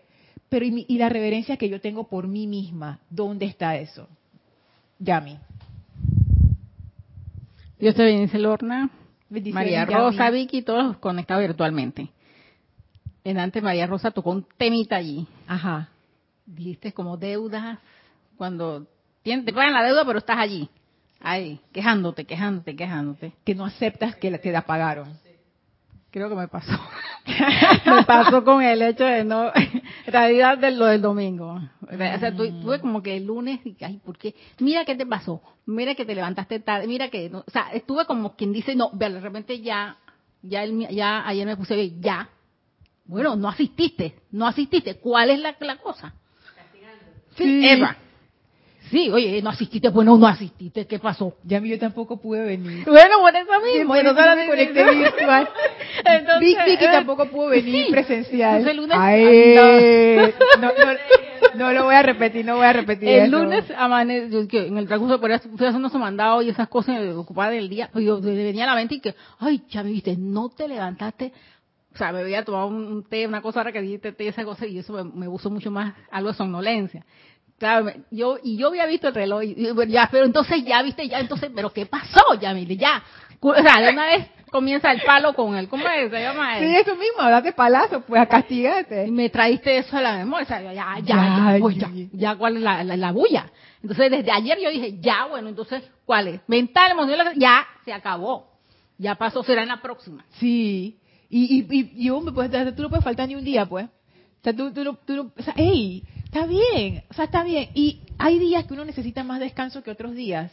[0.49, 4.07] Pero y, y, la reverencia que yo tengo por mí misma, ¿dónde está eso?
[4.99, 5.39] Yami.
[7.79, 8.91] Dios te bendice, Lorna.
[9.53, 10.29] María Rosa.
[10.29, 12.09] Vicky, todos conectados virtualmente.
[13.23, 15.25] En antes María Rosa tocó un temita allí.
[15.47, 15.89] Ajá.
[16.45, 17.79] Dijiste como deudas,
[18.37, 18.85] cuando
[19.21, 20.69] tienes, te pagan la deuda, pero estás allí.
[21.21, 23.31] Ahí, quejándote, quejándote, quejándote.
[23.45, 25.17] Que no aceptas que te la pagaron.
[26.13, 26.71] Creo que me pasó.
[27.87, 29.51] me pasó con el hecho de no,
[30.05, 31.59] realidad de lo del domingo.
[31.81, 34.35] O sea, tuve como que el lunes, ay, ¿por qué?
[34.59, 38.05] Mira qué te pasó, mira que te levantaste tarde, mira que, no, o sea, estuve
[38.05, 39.97] como quien dice, no, de repente ya,
[40.43, 42.29] ya, el, ya ayer me puse, ya,
[43.05, 46.13] bueno, no asististe, no asististe, ¿cuál es la, la cosa?
[47.35, 47.67] Sí.
[47.67, 47.97] Eva.
[48.93, 51.33] Sí, oye, no asististe, bueno, no asististe, ¿qué pasó?
[51.43, 52.85] Ya yo tampoco pude venir.
[52.85, 53.73] Bueno, por eso mismo.
[53.73, 55.49] Sí, bueno, me conecté virtual.
[56.05, 57.91] Entonces, Vic Vicky eh, tampoco pudo venir sí.
[57.91, 58.59] presencial.
[58.59, 60.31] Entonces, el lunes, Ay,
[60.61, 60.93] no, no,
[61.55, 63.39] no, lo voy a repetir, no voy a repetir El eso.
[63.39, 67.49] lunes amane, yo, que en el transcurso fui haciendo su mandado y esas cosas ocupada
[67.49, 70.49] del día, pues yo venía a la mente y que, ay, ya me viste, no
[70.49, 71.33] te levantaste
[71.93, 74.65] o sea, me había tomado un té, una cosa ahora que dijiste té, esa cosa,
[74.65, 77.05] y eso me, me puso mucho más algo de somnolencia.
[77.63, 79.55] Claro, yo, y yo había visto el reloj, y,
[79.87, 82.19] ya, pero entonces ya viste, ya, entonces, pero ¿qué pasó?
[82.41, 83.01] Ya, mire, ya.
[83.39, 86.11] O sea, de una vez comienza el palo con el, ¿cómo es?
[86.11, 86.59] se llama?
[86.59, 89.07] Sí, eso mismo, date palazo, pues a castigarte.
[89.07, 91.89] Y me traíste eso a la memoria, o sea, ya, ya, ya, ya, pues, ya,
[92.11, 93.49] ya, ¿cuál es la, la, la, bulla?
[93.81, 96.41] Entonces, desde ayer yo dije, ya, bueno, entonces, ¿cuál es?
[96.47, 98.51] Mental, emocional, ya, se acabó.
[98.97, 100.25] Ya pasó, será en la próxima.
[100.31, 100.97] Sí.
[101.29, 103.85] Y, y, y, y hombre, pues tú no puedes faltar ni un día, pues.
[103.85, 106.03] O sea, tú, tú, tú, tú o sea, hey,
[106.33, 107.69] está bien, o sea, está bien.
[107.75, 110.51] Y hay días que uno necesita más descanso que otros días.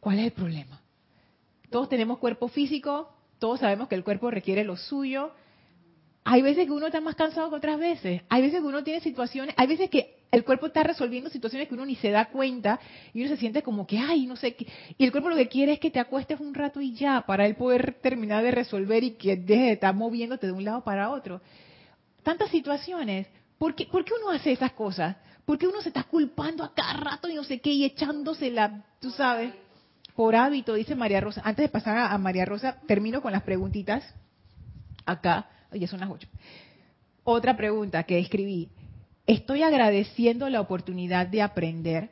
[0.00, 0.80] ¿Cuál es el problema?
[1.70, 5.32] Todos tenemos cuerpo físico, todos sabemos que el cuerpo requiere lo suyo.
[6.24, 8.22] Hay veces que uno está más cansado que otras veces.
[8.30, 11.74] Hay veces que uno tiene situaciones, hay veces que el cuerpo está resolviendo situaciones que
[11.74, 12.80] uno ni se da cuenta
[13.12, 14.66] y uno se siente como que, ay, no sé qué.
[14.96, 17.44] Y el cuerpo lo que quiere es que te acuestes un rato y ya, para
[17.46, 21.10] él poder terminar de resolver y que deje de estar moviéndote de un lado para
[21.10, 21.42] otro.
[22.24, 23.28] Tantas situaciones.
[23.58, 25.16] ¿Por qué, ¿Por qué uno hace esas cosas?
[25.44, 28.50] ¿Por qué uno se está culpando a cada rato y no sé qué y echándose
[28.50, 29.52] la, tú sabes,
[30.16, 31.42] por hábito, dice María Rosa.
[31.44, 34.04] Antes de pasar a, María Rosa, termino con las preguntitas
[35.04, 35.48] acá.
[35.72, 36.28] Oye, son las ocho.
[37.24, 38.68] Otra pregunta que escribí
[39.26, 42.10] estoy agradeciendo la oportunidad de aprender.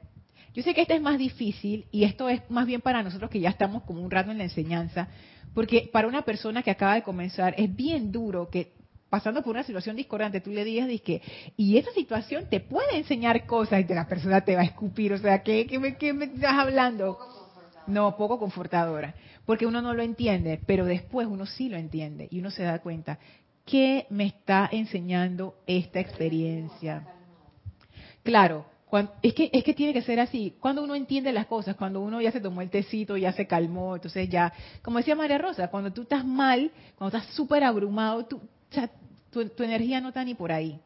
[0.55, 3.41] Yo sé que esta es más difícil y esto es más bien para nosotros que
[3.41, 5.09] ya estamos como un rato en la enseñanza,
[5.55, 8.73] porque para una persona que acaba de comenzar es bien duro que
[9.13, 11.21] pasando por una situación discordante tú le digas que
[11.55, 15.19] y esa situación te puede enseñar cosas y la persona te va a escupir, o
[15.19, 17.19] sea, ¿qué, qué, me, qué me estás hablando?
[17.87, 22.39] No, poco confortadora, porque uno no lo entiende, pero después uno sí lo entiende y
[22.39, 23.19] uno se da cuenta
[23.67, 27.07] ¿qué me está enseñando esta experiencia?
[28.23, 30.57] Claro, cuando, es que es que tiene que ser así.
[30.59, 33.97] Cuando uno entiende las cosas, cuando uno ya se tomó el tecito, ya se calmó,
[33.97, 38.39] entonces ya, como decía María Rosa, cuando tú estás mal, cuando estás súper abrumado, tú,
[38.39, 38.91] o sea,
[39.33, 40.79] tu, tu energía no está ni por ahí.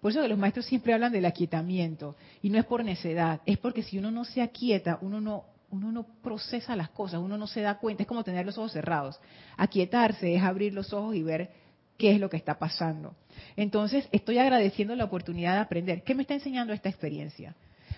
[0.00, 2.14] Por eso que los maestros siempre hablan del aquietamiento.
[2.42, 5.90] Y no es por necedad, es porque si uno no se aquieta, uno no, uno
[5.90, 8.02] no procesa las cosas, uno no se da cuenta.
[8.02, 9.18] Es como tener los ojos cerrados.
[9.56, 11.50] Aquietarse es abrir los ojos y ver
[11.96, 13.14] qué es lo que está pasando.
[13.56, 16.02] Entonces, estoy agradeciendo la oportunidad de aprender.
[16.02, 17.56] ¿Qué me está enseñando esta experiencia?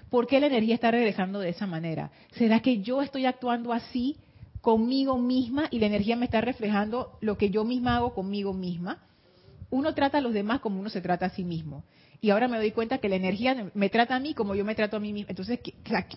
[0.09, 2.12] ¿Por qué la energía está regresando de esa manera?
[2.32, 4.16] ¿Será que yo estoy actuando así
[4.66, 8.98] conmigo misma y la energía me está reflejando lo que yo misma hago conmigo misma.
[9.71, 11.85] Uno trata a los demás como uno se trata a sí mismo.
[12.21, 14.75] Y ahora me doy cuenta que la energía me trata a mí como yo me
[14.75, 15.31] trato a mí misma.
[15.31, 15.61] Entonces,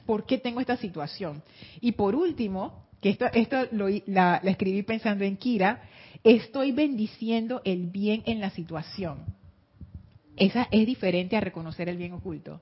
[0.05, 1.43] ¿por qué tengo esta situación?
[1.81, 5.81] Y por último, que esto, esto lo, la escribí pensando en Kira,
[6.23, 9.25] estoy bendiciendo el bien en la situación.
[10.35, 12.61] Esa es diferente a reconocer el bien oculto.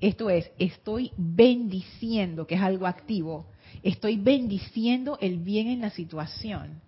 [0.00, 3.46] Esto es, estoy bendiciendo, que es algo activo,
[3.82, 6.80] estoy bendiciendo el bien en la situación.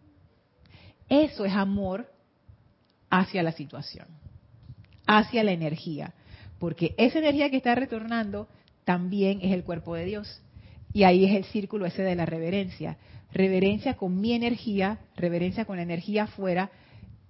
[1.11, 2.12] Eso es amor
[3.13, 4.07] hacia la situación,
[5.07, 6.15] hacia la energía,
[6.59, 8.49] porque esa energía que está retornando
[8.85, 10.43] también es el cuerpo de Dios.
[10.95, 12.97] Y ahí es el círculo ese de la reverencia.
[13.31, 16.71] Reverencia con mi energía, reverencia con la energía afuera,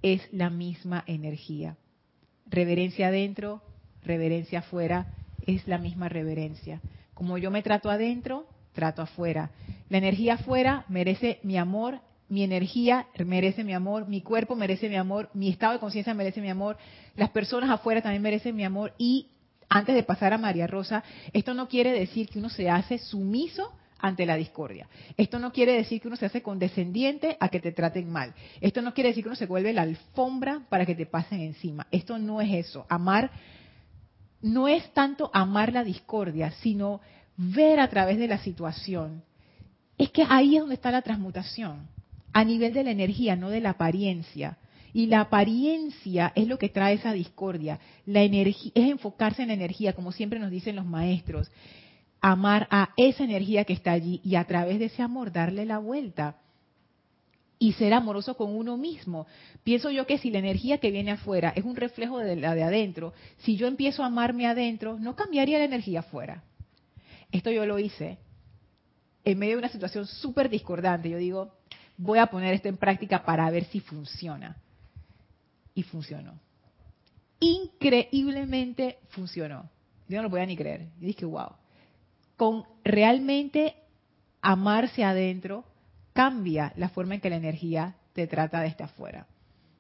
[0.03, 1.77] es la misma energía.
[2.47, 3.61] Reverencia adentro,
[4.05, 5.15] reverencia afuera,
[5.47, 6.81] es la misma reverencia.
[7.15, 9.51] Como yo me trato adentro, trato afuera.
[9.89, 12.01] La energía afuera merece mi amor,
[12.33, 16.41] mi energía merece mi amor, mi cuerpo merece mi amor, mi estado de conciencia merece
[16.41, 16.79] mi amor,
[17.15, 19.29] las personas afuera también merecen mi amor y
[19.69, 21.05] antes de pasar a María Rosa,
[21.35, 24.89] esto no quiere decir que uno se hace sumiso ante la discordia.
[25.19, 28.33] Esto no quiere decir que uno se hace condescendiente a que te traten mal.
[28.63, 31.87] Esto no quiere decir que uno se vuelve la alfombra para que te pasen encima.
[31.91, 32.87] Esto no es eso.
[32.89, 33.31] Amar
[34.41, 37.03] no es tanto amar la discordia, sino
[37.37, 39.23] ver a través de la situación.
[39.99, 41.89] Es que ahí es donde está la transmutación,
[42.33, 44.59] a nivel de la energía, no de la apariencia.
[44.93, 47.79] Y la apariencia es lo que trae esa discordia.
[48.05, 51.51] La energía es enfocarse en la energía, como siempre nos dicen los maestros,
[52.21, 55.79] amar a esa energía que está allí y a través de ese amor darle la
[55.79, 56.37] vuelta
[57.59, 59.27] y ser amoroso con uno mismo.
[59.63, 62.65] Pienso yo que si la energía que viene afuera es un reflejo de la de
[62.65, 66.43] adentro, si yo empiezo a amarme adentro, no cambiaría la energía afuera.
[67.31, 68.19] Esto yo lo hice
[69.25, 71.09] en medio de una situación súper discordante.
[71.09, 71.55] Yo digo,
[71.97, 74.57] voy a poner esto en práctica para ver si funciona.
[75.75, 76.39] Y funcionó.
[77.41, 79.71] Increíblemente funcionó.
[80.09, 80.89] Yo no lo podía ni creer.
[81.01, 81.53] Y dije, wow.
[82.37, 83.75] Con realmente
[84.43, 85.65] amarse adentro,
[86.13, 89.27] cambia la forma en que la energía te trata desde afuera.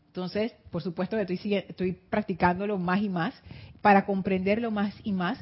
[0.06, 3.34] Entonces, por supuesto que estoy, estoy practicándolo más y más
[3.80, 5.38] para comprenderlo más y más.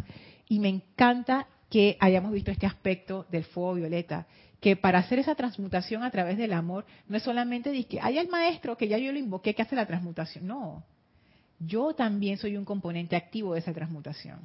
[0.49, 4.27] Y me encanta que hayamos visto este aspecto del fuego violeta,
[4.61, 8.18] que para hacer esa transmutación a través del amor, no es solamente decir que hay
[8.18, 10.47] el maestro que ya yo lo invoqué que hace la transmutación.
[10.47, 10.85] No,
[11.61, 14.41] yo también soy un componente activo de esa transmutación.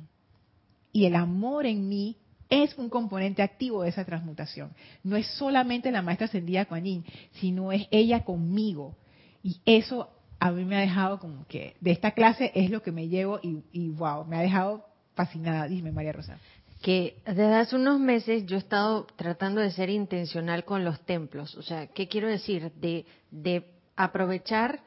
[0.94, 2.16] Y el amor en mí
[2.50, 4.72] es un componente activo de esa transmutación.
[5.04, 8.96] No es solamente la maestra ascendida Kuan Yin, sino es ella conmigo.
[9.44, 10.10] Y eso
[10.40, 13.40] a mí me ha dejado como que de esta clase es lo que me llevo
[13.42, 15.68] y, y wow, me ha dejado fascinada.
[15.68, 16.38] Dime, María Rosa.
[16.86, 21.56] Que desde hace unos meses yo he estado tratando de ser intencional con los templos.
[21.56, 22.72] O sea, ¿qué quiero decir?
[22.74, 23.66] De, de
[23.96, 24.82] aprovechar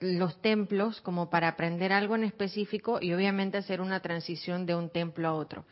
[0.00, 4.90] los templos como para aprender algo en específico y obviamente hacer una transición de un
[4.90, 5.64] templo a otro.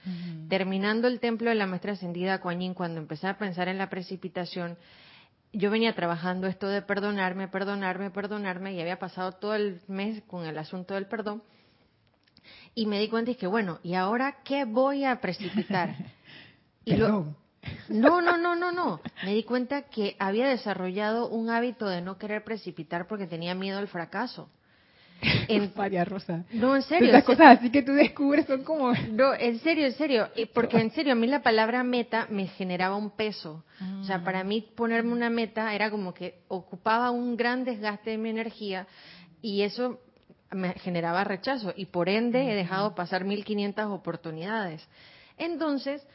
[0.49, 4.79] Terminando el templo de la maestra ascendida Kuan cuando empecé a pensar en la precipitación,
[5.53, 10.47] yo venía trabajando esto de perdonarme, perdonarme, perdonarme y había pasado todo el mes con
[10.47, 11.43] el asunto del perdón
[12.77, 15.97] y me di cuenta y que bueno, ¿y ahora qué voy a precipitar?
[16.85, 17.35] y lo,
[17.89, 19.01] no, no, no, no, no.
[19.25, 23.79] Me di cuenta que había desarrollado un hábito de no querer precipitar porque tenía miedo
[23.79, 24.49] al fracaso.
[25.49, 26.45] En, María Rosa.
[26.53, 27.11] No, en serio.
[27.11, 28.93] Las cosas así que tú descubres son como...
[28.93, 30.29] No, en serio, en serio.
[30.53, 33.65] Porque en serio, a mí la palabra meta me generaba un peso.
[34.01, 38.19] O sea, para mí ponerme una meta era como que ocupaba un gran desgaste de
[38.19, 38.87] mi energía
[39.41, 40.01] y eso
[40.51, 41.73] me generaba rechazo.
[41.77, 44.87] Y por ende he dejado pasar 1500 oportunidades.
[45.37, 46.07] Entonces,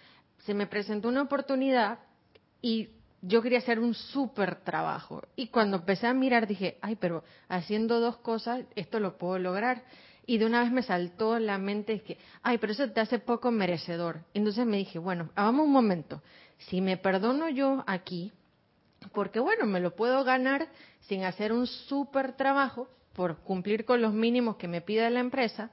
[0.45, 1.99] se me presentó una oportunidad
[2.61, 2.89] y
[3.21, 5.23] yo quería hacer un súper trabajo.
[5.35, 9.83] Y cuando empecé a mirar dije, ay, pero haciendo dos cosas, esto lo puedo lograr.
[10.25, 13.51] Y de una vez me saltó la mente que, ay, pero eso te hace poco
[13.51, 14.21] merecedor.
[14.33, 16.21] Entonces me dije, bueno, vamos un momento.
[16.57, 18.31] Si me perdono yo aquí,
[19.13, 20.67] porque bueno, me lo puedo ganar
[21.01, 25.71] sin hacer un súper trabajo por cumplir con los mínimos que me pide la empresa,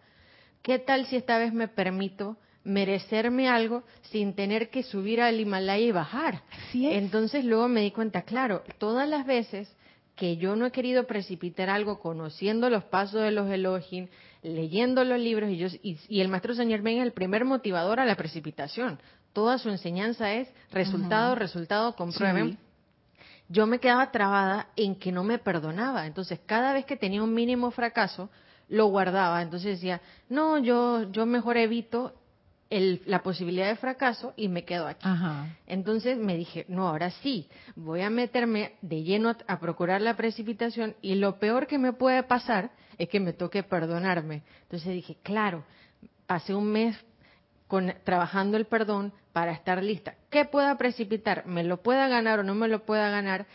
[0.63, 2.37] ¿qué tal si esta vez me permito
[2.69, 6.43] merecerme algo sin tener que subir al Himalaya y bajar.
[6.75, 9.75] Entonces luego me di cuenta, claro, todas las veces
[10.15, 14.09] que yo no he querido precipitar algo conociendo los pasos de los Elohim,
[14.43, 18.05] leyendo los libros, y, yo, y, el maestro Señor Ben es el primer motivador a
[18.05, 18.99] la precipitación.
[19.33, 22.59] Toda su enseñanza es resultado, resultado, comprueben.
[23.49, 26.07] Yo me quedaba trabada en que no me perdonaba.
[26.07, 28.29] Entonces, cada vez que tenía un mínimo fracaso,
[28.69, 29.41] lo guardaba.
[29.43, 32.15] Entonces decía, no, yo, yo mejor evito
[32.71, 35.09] el- la posibilidad de fracaso y me quedo aquí.
[35.09, 35.47] Ajá.
[35.67, 40.17] Entonces me dije, no, ahora sí, voy a meterme de lleno a, a procurar la
[40.17, 44.43] precipitación y lo peor que me puede pasar es que me toque perdonarme.
[44.65, 45.65] Entonces dije, claro,
[46.27, 46.97] pasé un mes
[47.69, 50.15] con, trabajando el perdón para estar lista.
[50.31, 51.47] ¿Qué pueda precipitar?
[51.47, 53.47] ¿Me lo pueda ganar o no me lo pueda ganar?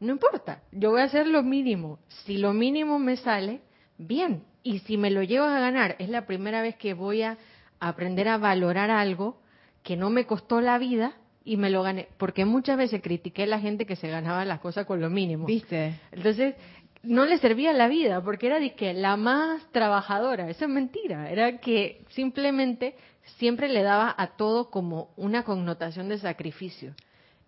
[0.00, 1.98] No importa, yo voy a hacer lo mínimo.
[2.24, 3.60] Si lo mínimo me sale,
[3.96, 4.44] bien.
[4.62, 7.38] Y si me lo llevo a ganar, es la primera vez que voy a
[7.80, 9.40] aprender a valorar algo
[9.82, 11.14] que no me costó la vida
[11.44, 12.08] y me lo gané.
[12.18, 15.46] Porque muchas veces critiqué a la gente que se ganaba las cosas con lo mínimo.
[15.46, 15.94] ¿Viste?
[16.12, 16.54] Entonces,
[17.02, 21.30] no le servía la vida, porque era de que la más trabajadora, eso es mentira,
[21.30, 22.96] era que simplemente
[23.36, 26.94] siempre le daba a todo como una connotación de sacrificio.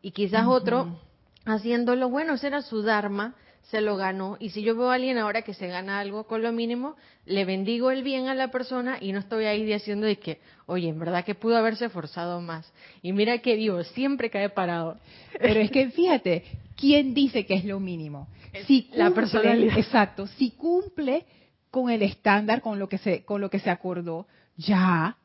[0.03, 0.99] Y quizás otro,
[1.45, 3.35] haciéndolo, bueno, ese era su dharma,
[3.71, 6.43] se lo ganó, y si yo veo a alguien ahora que se gana algo con
[6.43, 10.19] lo mínimo, le bendigo el bien a la persona y no estoy ahí diciendo de
[10.19, 12.73] que, oye, en verdad que pudo haberse esforzado más.
[13.03, 14.99] Y mira que vivo, siempre cae parado.
[15.39, 16.45] Pero es que fíjate,
[16.77, 18.27] ¿quién dice que es lo mínimo?
[18.67, 19.79] Si La personalidad.
[19.79, 21.25] Exacto, si cumple
[21.71, 24.27] con el estándar, con lo que se, con lo que se acordó,
[24.57, 25.17] ya,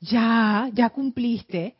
[0.00, 1.76] ya, ya cumpliste.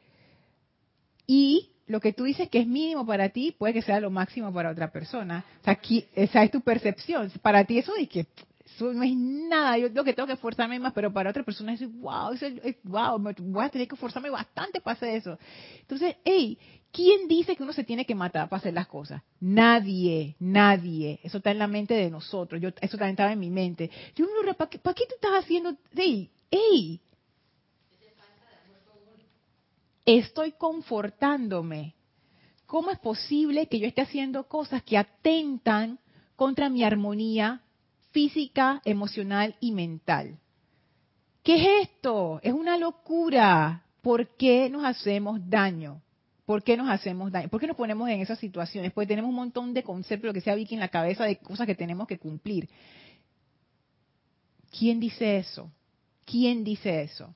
[1.26, 4.52] Y lo que tú dices que es mínimo para ti, puede que sea lo máximo
[4.52, 5.44] para otra persona.
[5.60, 5.78] O sea,
[6.14, 7.30] esa es tu percepción.
[7.42, 8.26] Para ti eso es que
[8.64, 11.72] eso no es nada, yo lo que tengo que esforzarme más, pero para otra persona
[11.72, 15.36] es wow, eso es, wow, me- voy a tener que esforzarme bastante para hacer eso.
[15.80, 16.56] Entonces, hey,
[16.92, 19.22] ¿quién dice que uno se tiene que matar para hacer las cosas?
[19.40, 21.18] Nadie, nadie.
[21.24, 22.60] Eso está en la mente de nosotros.
[22.60, 23.90] Yo, eso también estaba en mi mente.
[24.14, 25.74] Yo, no, ¿para qué, para qué tú estás haciendo?
[25.96, 27.00] Hey, hey.
[30.10, 31.94] Estoy confortándome.
[32.64, 35.98] ¿Cómo es posible que yo esté haciendo cosas que atentan
[36.34, 37.60] contra mi armonía
[38.10, 40.38] física, emocional y mental?
[41.42, 42.40] ¿Qué es esto?
[42.42, 43.84] Es una locura.
[44.00, 46.00] ¿Por qué nos hacemos daño?
[46.46, 47.50] ¿Por qué nos hacemos daño?
[47.50, 48.92] ¿Por qué nos ponemos en esas situaciones?
[48.92, 51.66] Porque tenemos un montón de conceptos, lo que sea Vicky, en la cabeza de cosas
[51.66, 52.66] que tenemos que cumplir.
[54.70, 55.70] ¿Quién dice eso?
[56.24, 57.34] ¿Quién dice eso?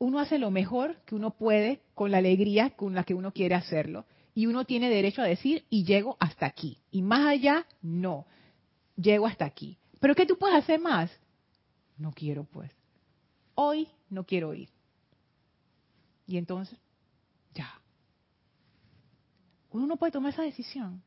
[0.00, 3.54] Uno hace lo mejor que uno puede con la alegría con la que uno quiere
[3.54, 4.06] hacerlo.
[4.34, 6.78] Y uno tiene derecho a decir, y llego hasta aquí.
[6.90, 8.24] Y más allá, no.
[8.96, 9.76] Llego hasta aquí.
[10.00, 11.10] ¿Pero qué tú puedes hacer más?
[11.98, 12.72] No quiero, pues.
[13.54, 14.70] Hoy no quiero ir.
[16.26, 16.78] Y entonces,
[17.52, 17.78] ya.
[19.70, 21.02] Uno no puede tomar esa decisión.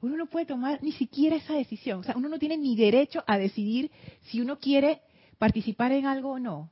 [0.00, 2.00] Uno no puede tomar ni siquiera esa decisión.
[2.00, 3.90] O sea, uno no tiene ni derecho a decidir
[4.22, 5.02] si uno quiere
[5.36, 6.70] participar en algo o no.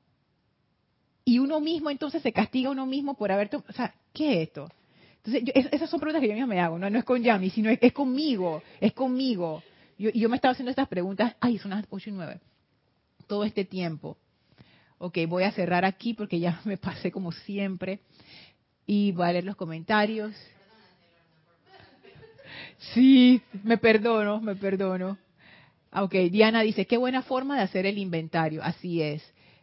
[1.30, 3.70] Y uno mismo entonces se castiga a uno mismo por haber tomado...
[3.70, 4.68] O sea, ¿qué es esto?
[5.18, 6.76] Entonces, yo- es- esas son preguntas que yo misma me hago.
[6.76, 8.64] No, no es con Yami, sino es, conmigo.
[8.80, 9.62] Es conmigo.
[9.96, 11.36] Yo, yo me estaba haciendo estas preguntas.
[11.38, 12.40] Ay, son las 8 y 9.
[13.28, 14.16] Todo este tiempo.
[14.98, 18.00] Ok, voy a cerrar aquí porque ya me pasé como siempre.
[18.84, 20.34] Y voy a leer los comentarios.
[22.92, 25.16] Sí, me perdono, me perdono.
[25.92, 28.62] Ah, Ok, Diana dice, qué buena forma de hacer el inventario.
[28.64, 29.22] Así es.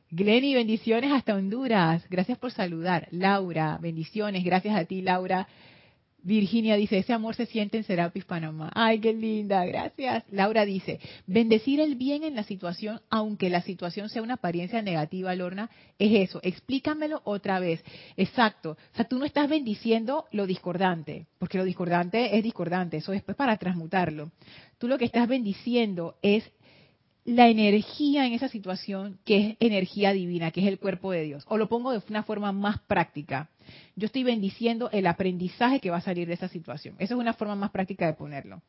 [0.10, 2.06] Glenny, bendiciones hasta Honduras.
[2.10, 3.10] Gracias por saludar.
[3.12, 4.44] Laura, bendiciones.
[4.46, 5.48] Gracias a ti, Laura.
[6.24, 8.72] Virginia dice, ese amor se siente en Serapis Panamá.
[8.74, 10.24] Ay, qué linda, gracias.
[10.32, 15.36] Laura dice, bendecir el bien en la situación, aunque la situación sea una apariencia negativa,
[15.36, 16.40] Lorna, es eso.
[16.42, 17.84] Explícamelo otra vez.
[18.18, 18.72] Exacto.
[18.72, 23.38] O sea, tú no estás bendiciendo lo discordante, porque lo discordante es discordante, eso después
[23.38, 24.32] para transmutarlo.
[24.80, 26.44] Tú lo que estás bendiciendo es
[27.28, 31.44] la energía en esa situación que es energía divina, que es el cuerpo de Dios.
[31.50, 33.50] O lo pongo de una forma más práctica.
[33.98, 36.96] Yo estoy bendiciendo el aprendizaje que va a salir de esa situación.
[37.00, 38.62] Esa es una forma más práctica de ponerlo.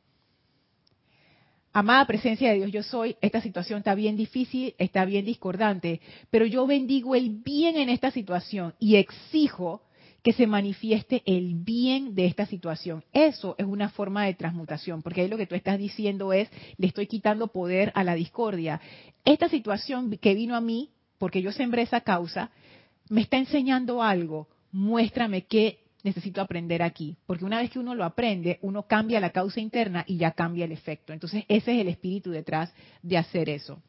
[1.71, 6.45] Amada presencia de Dios, yo soy, esta situación está bien difícil, está bien discordante, pero
[6.45, 9.83] yo bendigo el bien en esta situación y exijo
[10.23, 13.03] que se manifieste el bien de esta situación.
[13.13, 16.87] Eso es una forma de transmutación, porque ahí lo que tú estás diciendo es, le
[16.87, 18.81] estoy quitando poder a la discordia.
[19.25, 22.51] Esta situación que vino a mí, porque yo sembré esa causa,
[23.09, 24.47] me está enseñando algo.
[24.71, 27.17] Muéstrame qué necesito aprender aquí.
[27.25, 30.65] Porque una vez que uno lo aprende, uno cambia la causa interna y ya cambia
[30.65, 31.13] el efecto.
[31.13, 33.81] Entonces, ese es el espíritu detrás de hacer eso.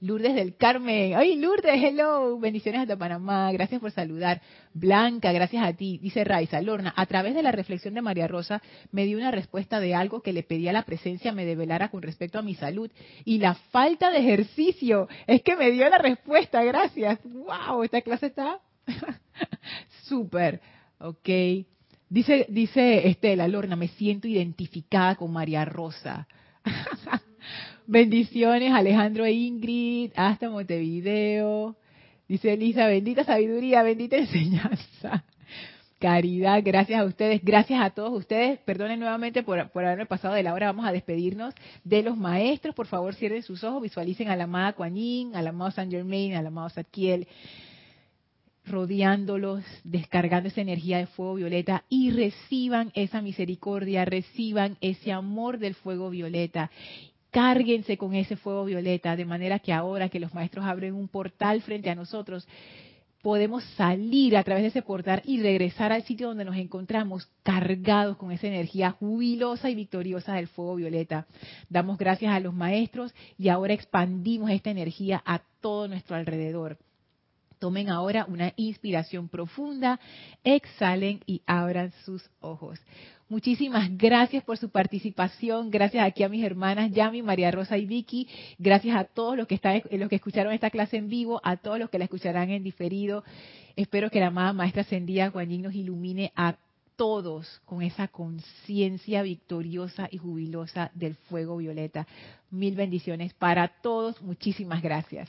[0.00, 1.14] Lourdes del Carmen.
[1.14, 1.82] ¡Ay, Lourdes!
[1.82, 2.38] ¡Hello!
[2.38, 3.50] Bendiciones hasta Panamá.
[3.52, 4.42] Gracias por saludar.
[4.74, 5.98] Blanca, gracias a ti.
[5.98, 6.60] Dice Raiza.
[6.60, 8.60] Lorna, a través de la reflexión de María Rosa,
[8.92, 12.38] me dio una respuesta de algo que le pedía la presencia me develara con respecto
[12.38, 12.90] a mi salud.
[13.24, 15.08] Y la falta de ejercicio.
[15.26, 16.62] Es que me dio la respuesta.
[16.62, 17.18] Gracias.
[17.24, 17.82] ¡Wow!
[17.82, 18.60] Esta clase está
[20.04, 20.60] súper.
[20.98, 21.28] Ok.
[22.08, 26.28] Dice, dice Estela, Lorna, me siento identificada con María Rosa.
[27.88, 31.76] Bendiciones, Alejandro e Ingrid, hasta Montevideo.
[32.28, 35.24] Dice Elisa, bendita sabiduría, bendita enseñanza.
[36.00, 38.58] Caridad, gracias a ustedes, gracias a todos ustedes.
[38.60, 40.66] Perdonen nuevamente por, por haberme pasado de la hora.
[40.66, 41.54] Vamos a despedirnos
[41.84, 42.74] de los maestros.
[42.74, 46.34] Por favor, cierren sus ojos, visualicen a la amada Kuan Yin, al amado Saint Germain,
[46.34, 47.28] al amado Satkiel,
[48.66, 55.76] rodeándolos, descargando esa energía de fuego violeta y reciban esa misericordia, reciban ese amor del
[55.76, 56.72] fuego violeta.
[57.36, 61.60] Cárguense con ese fuego violeta, de manera que ahora que los maestros abren un portal
[61.60, 62.48] frente a nosotros,
[63.20, 68.16] podemos salir a través de ese portal y regresar al sitio donde nos encontramos cargados
[68.16, 71.26] con esa energía jubilosa y victoriosa del fuego violeta.
[71.68, 76.78] Damos gracias a los maestros y ahora expandimos esta energía a todo nuestro alrededor.
[77.58, 80.00] Tomen ahora una inspiración profunda,
[80.42, 82.80] exhalen y abran sus ojos.
[83.28, 85.70] Muchísimas gracias por su participación.
[85.70, 88.28] Gracias aquí a mis hermanas Yami, María Rosa y Vicky.
[88.56, 91.80] Gracias a todos los que están, los que escucharon esta clase en vivo, a todos
[91.80, 93.24] los que la escucharán en diferido.
[93.74, 96.56] Espero que la amada Maestra Ascendida Guanyin nos ilumine a
[96.94, 102.06] todos con esa conciencia victoriosa y jubilosa del fuego violeta.
[102.50, 104.22] Mil bendiciones para todos.
[104.22, 105.28] Muchísimas gracias.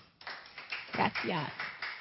[0.94, 1.77] Gracias.